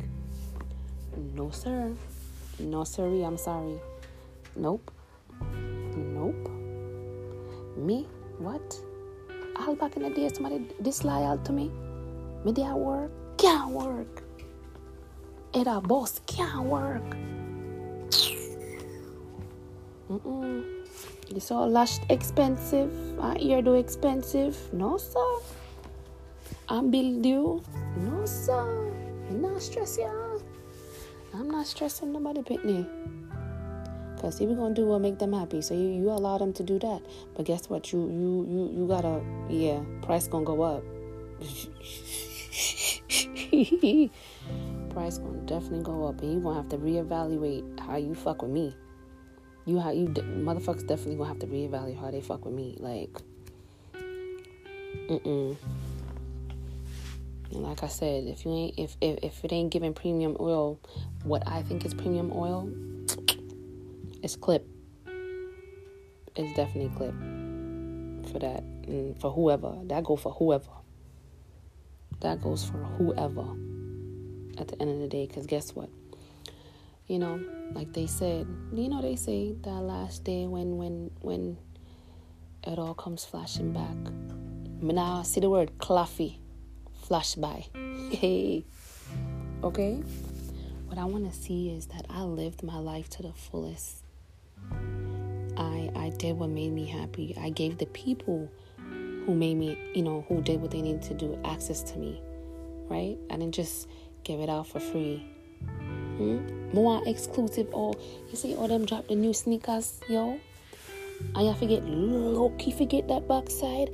No 1.35 1.51
sir. 1.51 1.93
No 2.59 2.83
sirree, 2.83 3.23
I'm 3.23 3.39
sorry. 3.39 3.79
Nope. 4.57 4.91
Nope. 6.25 6.49
Me? 7.77 8.07
What? 8.39 8.81
All 9.57 9.77
back 9.77 9.97
in 9.97 10.05
the 10.05 10.11
day, 10.11 10.31
somebody 10.33 10.67
disloyal 10.81 11.37
to 11.45 11.53
me. 11.53 11.71
Me 12.45 12.53
work? 12.53 13.11
Can't 13.37 13.71
work. 13.73 14.23
It 15.53 15.67
a 15.67 15.83
boss 15.83 16.21
can't 16.27 16.65
work. 16.65 17.05
Mm-mm. 20.09 20.65
This 21.31 21.51
all 21.51 21.69
lash 21.69 21.99
expensive. 22.09 22.91
I 23.21 23.37
ear 23.41 23.61
do 23.61 23.75
expensive. 23.75 24.57
No, 24.73 24.97
sir. 24.97 25.39
I'm 26.71 26.91
build 26.91 27.27
you. 27.27 27.63
No, 27.99 28.25
sir. 28.25 28.93
I'm 29.29 29.43
not 29.43 29.61
stressing. 29.61 30.09
I'm 31.35 31.51
not 31.51 31.67
stressing 31.67 32.13
nobody, 32.13 32.41
Pitney. 32.41 32.87
Cause 34.25 34.39
see, 34.39 34.47
we're 34.47 34.57
gonna 34.57 34.75
do 34.75 34.87
what 34.87 35.03
make 35.03 35.19
them 35.19 35.35
happy. 35.35 35.61
So 35.61 35.75
you, 35.75 35.87
you 35.87 36.09
allow 36.09 36.39
them 36.39 36.55
to 36.55 36.63
do 36.63 36.79
that. 36.79 37.03
But 37.37 37.45
guess 37.45 37.69
what? 37.69 37.93
You 37.93 38.09
you 38.09 38.47
you 38.49 38.71
you 38.75 38.87
gotta 38.89 39.21
yeah, 39.51 39.81
price 40.01 40.29
gonna 40.29 40.47
go 40.47 40.63
up. 40.63 40.83
price 44.95 45.19
gonna 45.19 45.43
definitely 45.45 45.83
go 45.83 46.07
up, 46.07 46.23
and 46.23 46.33
you 46.33 46.41
gonna 46.41 46.55
have 46.55 46.71
to 46.71 46.79
reevaluate 46.79 47.79
how 47.81 47.99
you 47.99 48.15
fuck 48.15 48.41
with 48.41 48.51
me. 48.51 48.75
You 49.67 49.79
how 49.79 49.91
you 49.91 50.07
motherfuckers 50.07 50.87
definitely 50.87 51.17
gonna 51.17 51.29
have 51.29 51.41
to 51.41 51.47
reevaluate 51.47 52.01
how 52.01 52.11
they 52.11 52.23
fuck 52.23 52.47
with 52.47 52.55
me. 52.55 52.79
Like, 52.81 53.21
mm 53.93 55.21
mm. 55.23 55.55
Like 57.51 57.83
I 57.83 57.89
said, 57.89 58.25
if 58.25 58.47
you 58.47 58.53
ain't 58.53 58.79
if, 58.79 58.97
if 59.03 59.19
if 59.23 59.45
it 59.45 59.53
ain't 59.53 59.71
giving 59.71 59.93
premium 59.93 60.35
oil, 60.41 60.81
what 61.25 61.47
I 61.47 61.61
think 61.61 61.85
is 61.85 61.93
premium 61.93 62.33
oil, 62.35 62.71
it's 64.25 64.37
clip. 64.37 64.67
It's 66.35 66.57
definitely 66.57 66.91
clip 66.97 67.13
for 68.33 68.39
that 68.39 68.63
and 68.89 69.21
for 69.21 69.31
whoever. 69.31 69.77
That 69.85 70.03
go 70.03 70.17
for 70.17 70.33
whoever. 70.33 70.71
That 72.21 72.41
goes 72.41 72.65
for 72.65 72.79
whoever. 72.79 73.45
At 74.57 74.69
the 74.69 74.81
end 74.81 74.91
of 74.93 74.99
the 75.01 75.09
day, 75.09 75.27
because 75.27 75.47
guess 75.47 75.75
what? 75.75 75.91
You 77.07 77.19
know, 77.19 77.39
like 77.73 77.93
they 77.93 78.07
said, 78.07 78.47
you 78.73 78.89
know, 78.89 79.03
they 79.03 79.15
say 79.17 79.57
that 79.61 79.81
last 79.83 80.25
day 80.25 80.47
when 80.47 80.79
when 80.79 81.11
when 81.21 81.59
it 82.67 82.79
all 82.79 82.95
comes 82.95 83.27
flashing 83.27 83.75
back. 83.75 83.97
Now 84.81 85.19
I 85.21 85.23
see 85.25 85.41
the 85.41 85.51
word 85.51 85.77
claffy 85.79 86.39
flash 87.03 87.35
by. 87.35 87.67
Hey, 88.11 88.65
okay. 89.63 90.03
What 90.87 90.99
I 90.99 91.05
want 91.05 91.31
to 91.31 91.37
see 91.37 91.71
is 91.71 91.87
that 91.87 92.07
I 92.09 92.23
lived 92.23 92.63
my 92.63 92.79
life 92.79 93.09
to 93.11 93.23
the 93.23 93.33
fullest. 93.33 94.04
I 95.57 95.91
I 95.95 96.11
did 96.19 96.37
what 96.39 96.51
made 96.51 96.73
me 96.73 96.87
happy. 96.87 97.35
I 97.41 97.51
gave 97.51 97.79
the 97.79 97.87
people 97.87 98.51
who 99.27 99.35
made 99.35 99.57
me, 99.57 99.79
you 99.95 100.03
know, 100.03 100.25
who 100.29 100.43
did 100.43 100.61
what 100.61 100.71
they 100.71 100.83
needed 100.83 101.03
to 101.03 101.15
do 101.15 101.39
access 101.45 101.83
to 101.83 101.99
me, 101.99 102.21
right? 102.89 103.17
I 103.31 103.37
didn't 103.37 103.55
just 103.55 103.89
give 104.23 104.41
it 104.41 104.49
out 104.49 104.67
for 104.67 104.81
free. 104.81 105.25
Hmm? 106.17 106.71
More 106.73 107.03
exclusive. 107.07 107.69
Or 107.73 107.95
you 108.31 108.37
see, 108.37 108.55
all 108.55 108.69
them 108.69 108.85
drop 108.85 109.09
the 109.09 109.15
new 109.15 109.33
sneakers, 109.33 110.01
yo. 110.09 110.39
And 111.35 111.47
you 111.47 111.55
forget 111.55 111.85
lucky 111.85 112.71
forget 112.71 113.09
that 113.09 113.27
backside. 113.29 113.91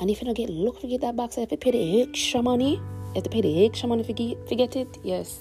And 0.00 0.10
if 0.10 0.20
you 0.20 0.26
don't 0.26 0.36
get 0.36 0.50
lucky 0.50 0.80
forget 0.82 1.00
that 1.02 1.16
backside, 1.16 1.44
if 1.44 1.52
you 1.52 1.56
pay 1.58 1.70
the 1.70 2.02
extra 2.02 2.42
money, 2.42 2.74
you 2.74 3.14
have 3.14 3.24
to 3.24 3.30
pay 3.30 3.40
the 3.40 3.64
extra 3.64 3.88
money 3.88 4.02
forget, 4.02 4.36
forget 4.48 4.76
it. 4.76 4.98
Yes. 5.02 5.38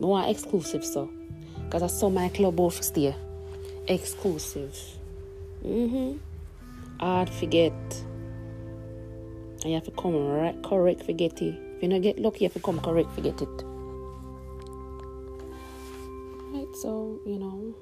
More 0.00 0.24
exclusive, 0.26 0.84
so. 0.84 1.10
Because 1.64 1.82
I 1.82 1.88
saw 1.88 2.08
my 2.08 2.30
club 2.30 2.56
both 2.56 2.82
stay. 2.82 3.14
Exclusive. 3.88 4.78
Mm-hmm. 5.64 6.18
Hard 7.00 7.30
forget. 7.30 7.72
You 9.64 9.74
have 9.74 9.84
to 9.84 9.90
come 9.92 10.14
right 10.14 10.62
correct 10.62 11.02
forget 11.04 11.40
it. 11.42 11.54
If 11.76 11.82
you 11.82 11.88
not 11.88 12.02
get 12.02 12.18
lucky, 12.18 12.40
you 12.40 12.46
have 12.46 12.54
to 12.54 12.60
come 12.60 12.80
correct 12.80 13.10
forget 13.12 13.40
it. 13.40 13.48
Right, 16.52 16.68
so, 16.82 17.18
you 17.26 17.38
know, 17.38 17.74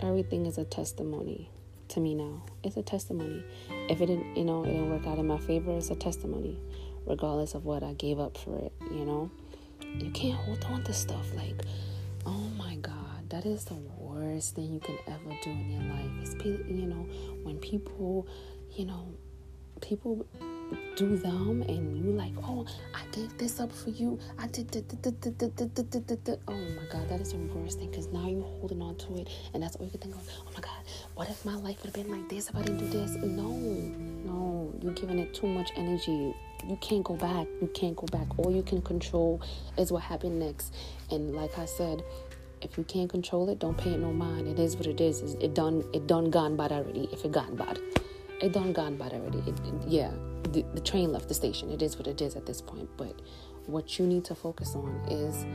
everything 0.00 0.46
is 0.46 0.58
a 0.58 0.64
testimony 0.64 1.50
to 1.88 2.00
me 2.00 2.14
now. 2.14 2.42
It's 2.62 2.76
a 2.76 2.82
testimony. 2.82 3.44
If 3.88 4.00
it 4.00 4.06
didn't, 4.06 4.36
you 4.36 4.44
know, 4.44 4.64
it 4.64 4.68
didn't 4.68 4.90
work 4.90 5.06
out 5.06 5.18
in 5.18 5.26
my 5.26 5.38
favor, 5.38 5.76
it's 5.76 5.90
a 5.90 5.96
testimony, 5.96 6.58
regardless 7.06 7.54
of 7.54 7.64
what 7.64 7.82
I 7.82 7.94
gave 7.94 8.20
up 8.20 8.38
for 8.38 8.58
it, 8.58 8.72
you 8.92 9.04
know. 9.04 9.30
You 9.98 10.10
can't 10.10 10.36
hold 10.36 10.64
on 10.64 10.84
to 10.84 10.92
stuff 10.92 11.34
like, 11.34 11.62
that 13.42 13.48
is 13.48 13.64
the 13.64 13.74
worst 13.98 14.54
thing 14.54 14.72
you 14.72 14.80
can 14.80 14.96
ever 15.08 15.36
do 15.42 15.50
in 15.50 15.70
your 15.72 15.82
life. 15.92 16.10
It's, 16.20 16.44
you 16.44 16.86
know, 16.86 17.06
when 17.42 17.56
people, 17.58 18.28
you 18.70 18.84
know, 18.84 19.14
people 19.80 20.24
do 20.96 21.16
them 21.16 21.62
and 21.62 21.96
you 22.04 22.12
like, 22.12 22.32
oh, 22.44 22.64
I 22.94 23.02
gave 23.10 23.36
this 23.38 23.58
up 23.58 23.72
for 23.72 23.90
you. 23.90 24.18
I 24.38 24.46
did. 24.46 24.84
Oh 26.48 26.52
my 26.52 26.84
God, 26.90 27.08
that 27.08 27.20
is 27.20 27.32
the 27.32 27.38
worst 27.38 27.78
thing 27.78 27.90
because 27.90 28.06
now 28.08 28.28
you're 28.28 28.42
holding 28.42 28.80
on 28.80 28.96
to 28.96 29.16
it, 29.16 29.28
and 29.54 29.62
that's 29.62 29.74
all 29.76 29.84
you 29.86 29.90
can 29.90 30.00
think 30.00 30.14
of. 30.14 30.28
Oh 30.46 30.50
my 30.54 30.60
God, 30.60 30.84
what 31.16 31.28
if 31.28 31.44
my 31.44 31.56
life 31.56 31.82
would 31.82 31.94
have 31.96 32.06
been 32.06 32.10
like 32.10 32.28
this 32.28 32.48
if 32.48 32.54
I 32.54 32.62
didn't 32.62 32.78
do 32.78 32.86
this? 32.86 33.16
No, 33.16 33.50
no, 33.50 34.72
you're 34.80 34.92
giving 34.92 35.18
it 35.18 35.34
too 35.34 35.48
much 35.48 35.72
energy. 35.74 36.32
You 36.64 36.78
can't 36.80 37.02
go 37.02 37.16
back. 37.16 37.48
You 37.60 37.68
can't 37.74 37.96
go 37.96 38.06
back. 38.06 38.38
All 38.38 38.52
you 38.52 38.62
can 38.62 38.82
control 38.82 39.42
is 39.76 39.90
what 39.90 40.02
happened 40.02 40.38
next. 40.38 40.72
And 41.10 41.34
like 41.34 41.58
I 41.58 41.64
said, 41.64 42.04
if 42.64 42.78
you 42.78 42.84
can't 42.84 43.10
control 43.10 43.48
it, 43.48 43.58
don't 43.58 43.76
pay 43.76 43.90
it 43.90 43.98
no 43.98 44.12
mind. 44.12 44.48
It 44.48 44.58
is 44.58 44.76
what 44.76 44.86
it 44.86 45.00
is. 45.00 45.20
It 45.34 45.54
done. 45.54 45.84
It 45.92 46.06
done 46.06 46.30
gone 46.30 46.56
bad 46.56 46.72
already. 46.72 47.08
If 47.12 47.24
it 47.24 47.32
gone 47.32 47.56
bad 47.56 47.78
it 48.42 48.52
done 48.52 48.72
gone 48.72 48.96
bad 48.96 49.12
already. 49.12 49.38
It, 49.38 49.58
it, 49.60 49.74
yeah, 49.86 50.10
the, 50.50 50.64
the 50.74 50.80
train 50.80 51.12
left 51.12 51.28
the 51.28 51.34
station. 51.34 51.70
It 51.70 51.80
is 51.80 51.96
what 51.96 52.06
it 52.08 52.20
is 52.20 52.34
at 52.34 52.44
this 52.44 52.60
point. 52.60 52.90
But 52.96 53.22
what 53.66 53.98
you 53.98 54.06
need 54.06 54.24
to 54.26 54.34
focus 54.34 54.74
on 54.74 54.90
is 55.08 55.46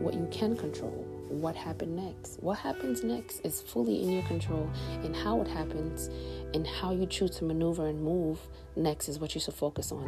what 0.00 0.14
you 0.14 0.28
can 0.30 0.54
control. 0.56 1.08
What 1.30 1.56
happened 1.56 1.96
next? 1.96 2.40
What 2.42 2.58
happens 2.58 3.02
next 3.02 3.40
is 3.40 3.62
fully 3.62 4.02
in 4.02 4.10
your 4.12 4.22
control, 4.24 4.70
and 5.02 5.16
how 5.16 5.40
it 5.40 5.48
happens 5.48 6.10
and 6.52 6.66
how 6.66 6.92
you 6.92 7.06
choose 7.06 7.30
to 7.38 7.44
maneuver 7.44 7.88
and 7.88 8.00
move 8.00 8.38
next 8.76 9.08
is 9.08 9.18
what 9.18 9.34
you 9.34 9.40
should 9.40 9.54
focus 9.54 9.90
on. 9.90 10.04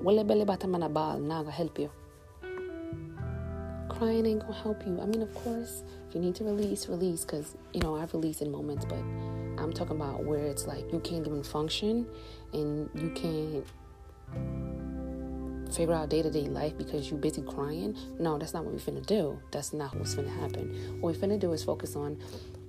Wale 0.00 0.24
belly 0.24 0.46
bottom 0.46 0.74
and 0.74 0.84
a 0.84 0.88
ball, 0.88 1.18
now 1.18 1.42
gonna 1.42 1.52
help 1.52 1.78
you. 1.78 1.90
Crying 4.00 4.24
ain't 4.24 4.40
gonna 4.40 4.54
help 4.54 4.86
you. 4.86 4.98
I 4.98 5.04
mean, 5.04 5.20
of 5.20 5.34
course, 5.34 5.82
if 6.08 6.14
you 6.14 6.22
need 6.22 6.34
to 6.36 6.44
release, 6.44 6.88
release, 6.88 7.22
because 7.22 7.54
you 7.74 7.80
know 7.80 7.96
I've 7.96 8.14
released 8.14 8.40
in 8.40 8.50
moments, 8.50 8.86
but 8.86 8.96
I'm 9.62 9.74
talking 9.74 9.94
about 9.94 10.24
where 10.24 10.46
it's 10.46 10.66
like 10.66 10.90
you 10.90 11.00
can't 11.00 11.26
even 11.26 11.42
function 11.42 12.06
and 12.54 12.88
you 12.94 13.10
can't 13.10 13.66
figure 15.70 15.92
out 15.92 16.08
day 16.08 16.22
to 16.22 16.30
day 16.30 16.48
life 16.48 16.78
because 16.78 17.10
you're 17.10 17.20
busy 17.20 17.42
crying. 17.42 17.94
No, 18.18 18.38
that's 18.38 18.54
not 18.54 18.64
what 18.64 18.72
we're 18.72 18.80
finna 18.80 19.04
do. 19.04 19.38
That's 19.50 19.74
not 19.74 19.94
what's 19.94 20.14
finna 20.14 20.34
happen. 20.34 20.96
What 21.02 21.14
we're 21.14 21.20
finna 21.20 21.38
do 21.38 21.52
is 21.52 21.62
focus 21.62 21.94
on 21.94 22.18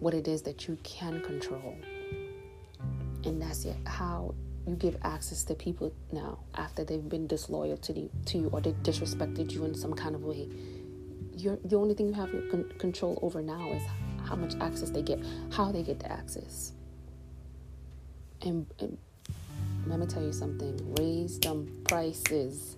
what 0.02 0.13
it 0.13 0.28
is 0.28 0.41
that 0.41 0.67
you 0.67 0.78
can 0.84 1.22
control. 1.22 1.78
And 3.24 3.41
that's 3.41 3.63
it. 3.63 3.78
How 3.86 4.36
you 4.67 4.76
give 4.76 4.98
access 5.02 5.46
to 5.46 5.56
people 5.56 5.94
now 6.12 6.39
after 6.56 6.84
they've 6.84 7.08
been 7.08 7.26
disloyal 7.26 7.78
to, 7.78 7.94
the, 7.94 8.10
to 8.26 8.38
you 8.38 8.50
or 8.52 8.60
they 8.60 8.74
disrespected 8.74 9.52
you 9.52 9.63
in 9.63 9.74
some 9.74 9.94
kind 9.94 10.13
of 10.13 10.26
way. 10.26 10.50
You're, 11.36 11.58
the 11.63 11.78
only 11.78 11.94
thing 11.94 12.08
you 12.08 12.13
have 12.13 12.30
control 12.78 13.20
over 13.22 13.41
now 13.41 13.72
is 13.72 13.82
how 14.28 14.36
much 14.36 14.54
access 14.62 14.89
they 14.89 15.02
get, 15.02 15.20
how 15.52 15.72
they 15.72 15.84
get 15.84 16.00
the 16.00 16.12
access. 16.12 16.74
And, 18.41 18.65
and 18.80 18.98
let 19.88 20.00
me 20.00 20.06
tell 20.06 20.24
you 20.24 20.34
something 20.34 20.96
raise 20.96 21.39
them 21.39 21.82
prices. 21.86 22.78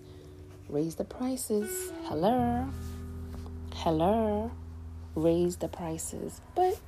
Raise 0.68 0.94
the 0.94 1.04
prices. 1.04 1.92
Hello. 2.04 2.68
Hello. 3.74 4.50
Raise 5.14 5.56
the 5.56 5.68
prices. 5.68 6.40
But 6.54 6.78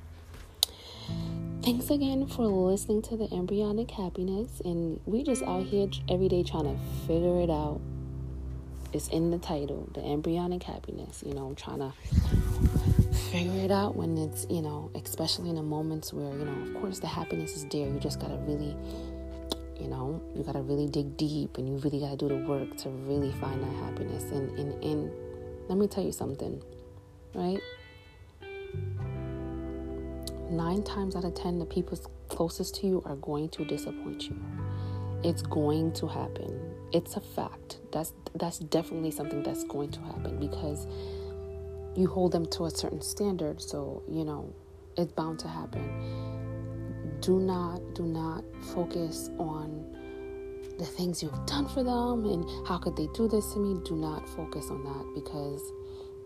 thanks 1.63 1.89
again 1.89 2.27
for 2.27 2.43
listening 2.47 3.01
to 3.03 3.17
the 3.17 3.31
embryonic 3.31 3.91
happiness. 3.91 4.61
And 4.65 4.99
we 5.05 5.23
just 5.23 5.43
out 5.43 5.63
here 5.63 5.87
every 6.09 6.27
day 6.27 6.43
trying 6.43 6.65
to 6.65 6.77
figure 7.05 7.39
it 7.41 7.49
out. 7.49 7.79
It's 8.93 9.09
in 9.09 9.31
the 9.31 9.37
title, 9.37 9.89
the 9.93 10.01
embryonic 10.01 10.63
happiness. 10.63 11.23
You 11.25 11.33
know, 11.33 11.47
I'm 11.47 11.55
trying 11.55 11.79
to 11.79 11.91
figure 13.31 13.63
it 13.63 13.71
out 13.71 13.95
when 13.95 14.17
it's, 14.17 14.47
you 14.49 14.61
know, 14.61 14.89
especially 14.95 15.49
in 15.49 15.55
the 15.55 15.63
moments 15.63 16.13
where, 16.13 16.31
you 16.37 16.45
know, 16.45 16.67
of 16.67 16.81
course 16.81 16.99
the 16.99 17.07
happiness 17.07 17.55
is 17.55 17.65
there. 17.65 17.87
You 17.87 17.99
just 17.99 18.19
got 18.19 18.29
to 18.29 18.37
really, 18.37 18.75
you 19.79 19.87
know, 19.87 20.21
you 20.35 20.43
got 20.43 20.53
to 20.53 20.61
really 20.61 20.87
dig 20.87 21.17
deep 21.17 21.57
and 21.57 21.67
you 21.67 21.75
really 21.77 21.99
got 21.99 22.11
to 22.11 22.17
do 22.17 22.29
the 22.29 22.47
work 22.47 22.77
to 22.77 22.89
really 22.89 23.31
find 23.33 23.61
that 23.61 23.75
happiness. 23.83 24.23
And, 24.31 24.57
and, 24.57 24.83
and 24.83 25.11
let 25.67 25.77
me 25.77 25.87
tell 25.87 26.03
you 26.03 26.13
something, 26.13 26.63
right? 27.35 27.59
Nine 30.49 30.81
times 30.83 31.15
out 31.17 31.25
of 31.25 31.35
ten, 31.35 31.59
the 31.59 31.65
people 31.65 31.99
closest 32.29 32.75
to 32.75 32.87
you 32.87 33.03
are 33.05 33.17
going 33.17 33.49
to 33.49 33.65
disappoint 33.65 34.23
you. 34.29 34.39
It's 35.23 35.41
going 35.41 35.91
to 35.93 36.07
happen. 36.07 36.66
It's 36.93 37.15
a 37.15 37.21
fact. 37.21 37.79
That's 37.91 38.13
that's 38.35 38.59
definitely 38.59 39.11
something 39.11 39.43
that's 39.43 39.63
going 39.65 39.91
to 39.91 39.99
happen 40.01 40.39
because 40.39 40.87
you 41.95 42.07
hold 42.07 42.31
them 42.31 42.45
to 42.45 42.65
a 42.65 42.69
certain 42.69 43.01
standard, 43.01 43.61
so 43.61 44.03
you 44.09 44.23
know 44.23 44.53
it's 44.97 45.11
bound 45.11 45.39
to 45.39 45.47
happen. 45.47 45.83
Do 47.19 47.39
not, 47.39 47.95
do 47.95 48.03
not 48.03 48.43
focus 48.73 49.29
on 49.37 49.85
the 50.77 50.85
things 50.85 51.23
you've 51.23 51.45
done 51.45 51.67
for 51.67 51.83
them 51.83 52.25
and 52.25 52.67
how 52.67 52.77
could 52.77 52.95
they 52.95 53.07
do 53.13 53.27
this 53.27 53.53
to 53.53 53.59
me. 53.59 53.79
Do 53.83 53.95
not 53.95 54.27
focus 54.29 54.69
on 54.69 54.83
that 54.83 55.11
because 55.15 55.61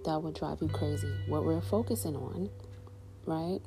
that 0.06 0.22
would 0.22 0.36
drive 0.36 0.62
you 0.62 0.68
crazy. 0.68 1.12
What 1.28 1.46
we're 1.46 1.62
focusing 1.62 2.16
on, 2.16 2.50
right? 3.26 3.60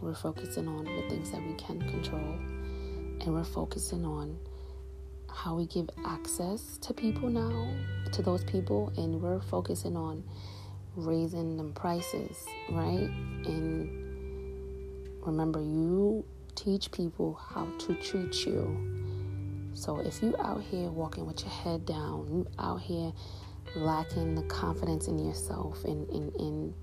We're 0.00 0.14
focusing 0.14 0.68
on 0.68 0.84
the 0.84 1.08
things 1.08 1.30
that 1.32 1.42
we 1.42 1.54
can 1.54 1.80
control, 1.80 2.38
and 3.20 3.34
we're 3.34 3.44
focusing 3.44 4.04
on 4.04 4.38
how 5.32 5.54
we 5.54 5.66
give 5.66 5.88
access 6.04 6.78
to 6.78 6.94
people 6.94 7.28
now, 7.28 7.74
to 8.12 8.22
those 8.22 8.44
people, 8.44 8.92
and 8.96 9.20
we're 9.20 9.40
focusing 9.40 9.96
on 9.96 10.24
raising 10.96 11.56
them 11.56 11.72
prices, 11.72 12.44
right? 12.70 13.10
And 13.46 15.08
remember, 15.24 15.60
you 15.60 16.24
teach 16.54 16.90
people 16.90 17.34
how 17.34 17.68
to 17.78 17.94
treat 17.94 18.44
you. 18.46 18.76
So 19.74 20.00
if 20.00 20.22
you 20.22 20.34
out 20.40 20.62
here 20.62 20.90
walking 20.90 21.24
with 21.24 21.40
your 21.40 21.50
head 21.50 21.86
down, 21.86 22.26
you 22.28 22.46
out 22.58 22.80
here 22.80 23.12
lacking 23.76 24.34
the 24.34 24.42
confidence 24.42 25.06
in 25.06 25.18
yourself 25.18 25.84
and, 25.84 26.08
and, 26.08 26.34
and 26.36 26.74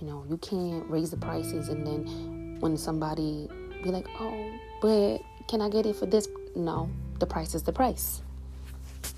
you 0.00 0.06
know, 0.06 0.24
you 0.28 0.36
can't 0.38 0.88
raise 0.90 1.10
the 1.10 1.16
prices 1.16 1.68
and 1.68 1.86
then 1.86 2.58
when 2.60 2.76
somebody 2.76 3.48
be 3.82 3.90
like, 3.90 4.06
oh, 4.20 4.50
but 4.82 5.18
can 5.48 5.60
I 5.60 5.68
get 5.68 5.86
it 5.86 5.96
for 5.96 6.06
this? 6.06 6.28
No, 6.56 6.90
the 7.18 7.26
price 7.26 7.54
is 7.54 7.62
the 7.62 7.72
price 7.72 8.22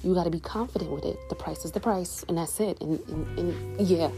you 0.03 0.15
got 0.15 0.25
to 0.25 0.31
be 0.31 0.41
confident 0.41 0.91
with 0.91 1.05
it. 1.05 1.19
The 1.29 1.35
price 1.35 1.65
is 1.65 1.73
the 1.73 1.81
price, 1.81 2.25
and 2.29 2.39
that's 2.39 2.61
it. 2.61 2.81
And, 2.81 3.01
and, 3.09 3.39
and, 3.39 3.81
yeah, 3.81 4.11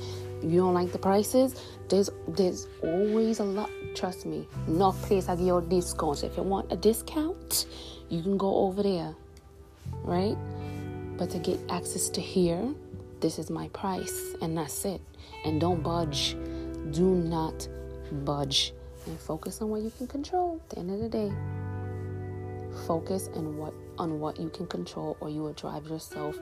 you 0.43 0.61
don't 0.61 0.75
like 0.75 0.93
the 0.93 0.99
prices. 0.99 1.61
There's 1.89 2.11
there's 2.29 2.67
always 2.83 3.41
a 3.41 3.45
lot. 3.45 3.71
Trust 3.95 4.27
me, 4.27 4.47
no 4.67 4.93
place 4.93 5.29
I 5.29 5.37
give 5.37 5.47
you 5.47 5.67
discounts. 5.69 6.23
If 6.23 6.37
you 6.37 6.43
want 6.43 6.71
a 6.73 6.77
discount, 6.77 7.67
you 8.09 8.23
can 8.23 8.37
go 8.37 8.55
over 8.57 8.83
there, 8.83 9.15
right? 10.03 10.37
But 11.17 11.31
to 11.31 11.39
get 11.39 11.59
access 11.71 12.09
to 12.11 12.21
here, 12.21 12.75
this 13.21 13.39
is 13.39 13.51
my 13.51 13.69
price, 13.69 14.35
and 14.43 14.57
that's 14.57 14.85
it. 14.85 15.01
And 15.45 15.61
don't 15.61 15.83
budge. 15.83 16.37
Do 16.91 17.05
not 17.05 17.67
budge, 18.25 18.73
and 19.07 19.19
focus 19.19 19.61
on 19.63 19.71
what 19.71 19.83
you 19.83 19.93
can 19.97 20.07
control. 20.07 20.61
At 20.65 20.71
the 20.71 20.79
end 20.79 20.91
of 20.91 21.01
the 21.01 21.09
day 21.09 21.33
focus 22.87 23.29
and 23.35 23.59
what 23.59 23.75
on 23.99 24.21
what 24.21 24.39
you 24.39 24.49
can 24.51 24.67
control 24.67 25.17
or 25.21 25.29
you 25.29 25.41
will 25.41 25.53
drive 25.55 25.87
yourself 25.87 26.39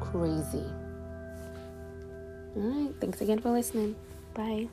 crazy. 0.00 0.64
All 2.54 2.62
right, 2.62 2.94
thanks 3.00 3.20
again 3.20 3.40
for 3.40 3.50
listening. 3.50 3.96
Bye. 4.34 4.68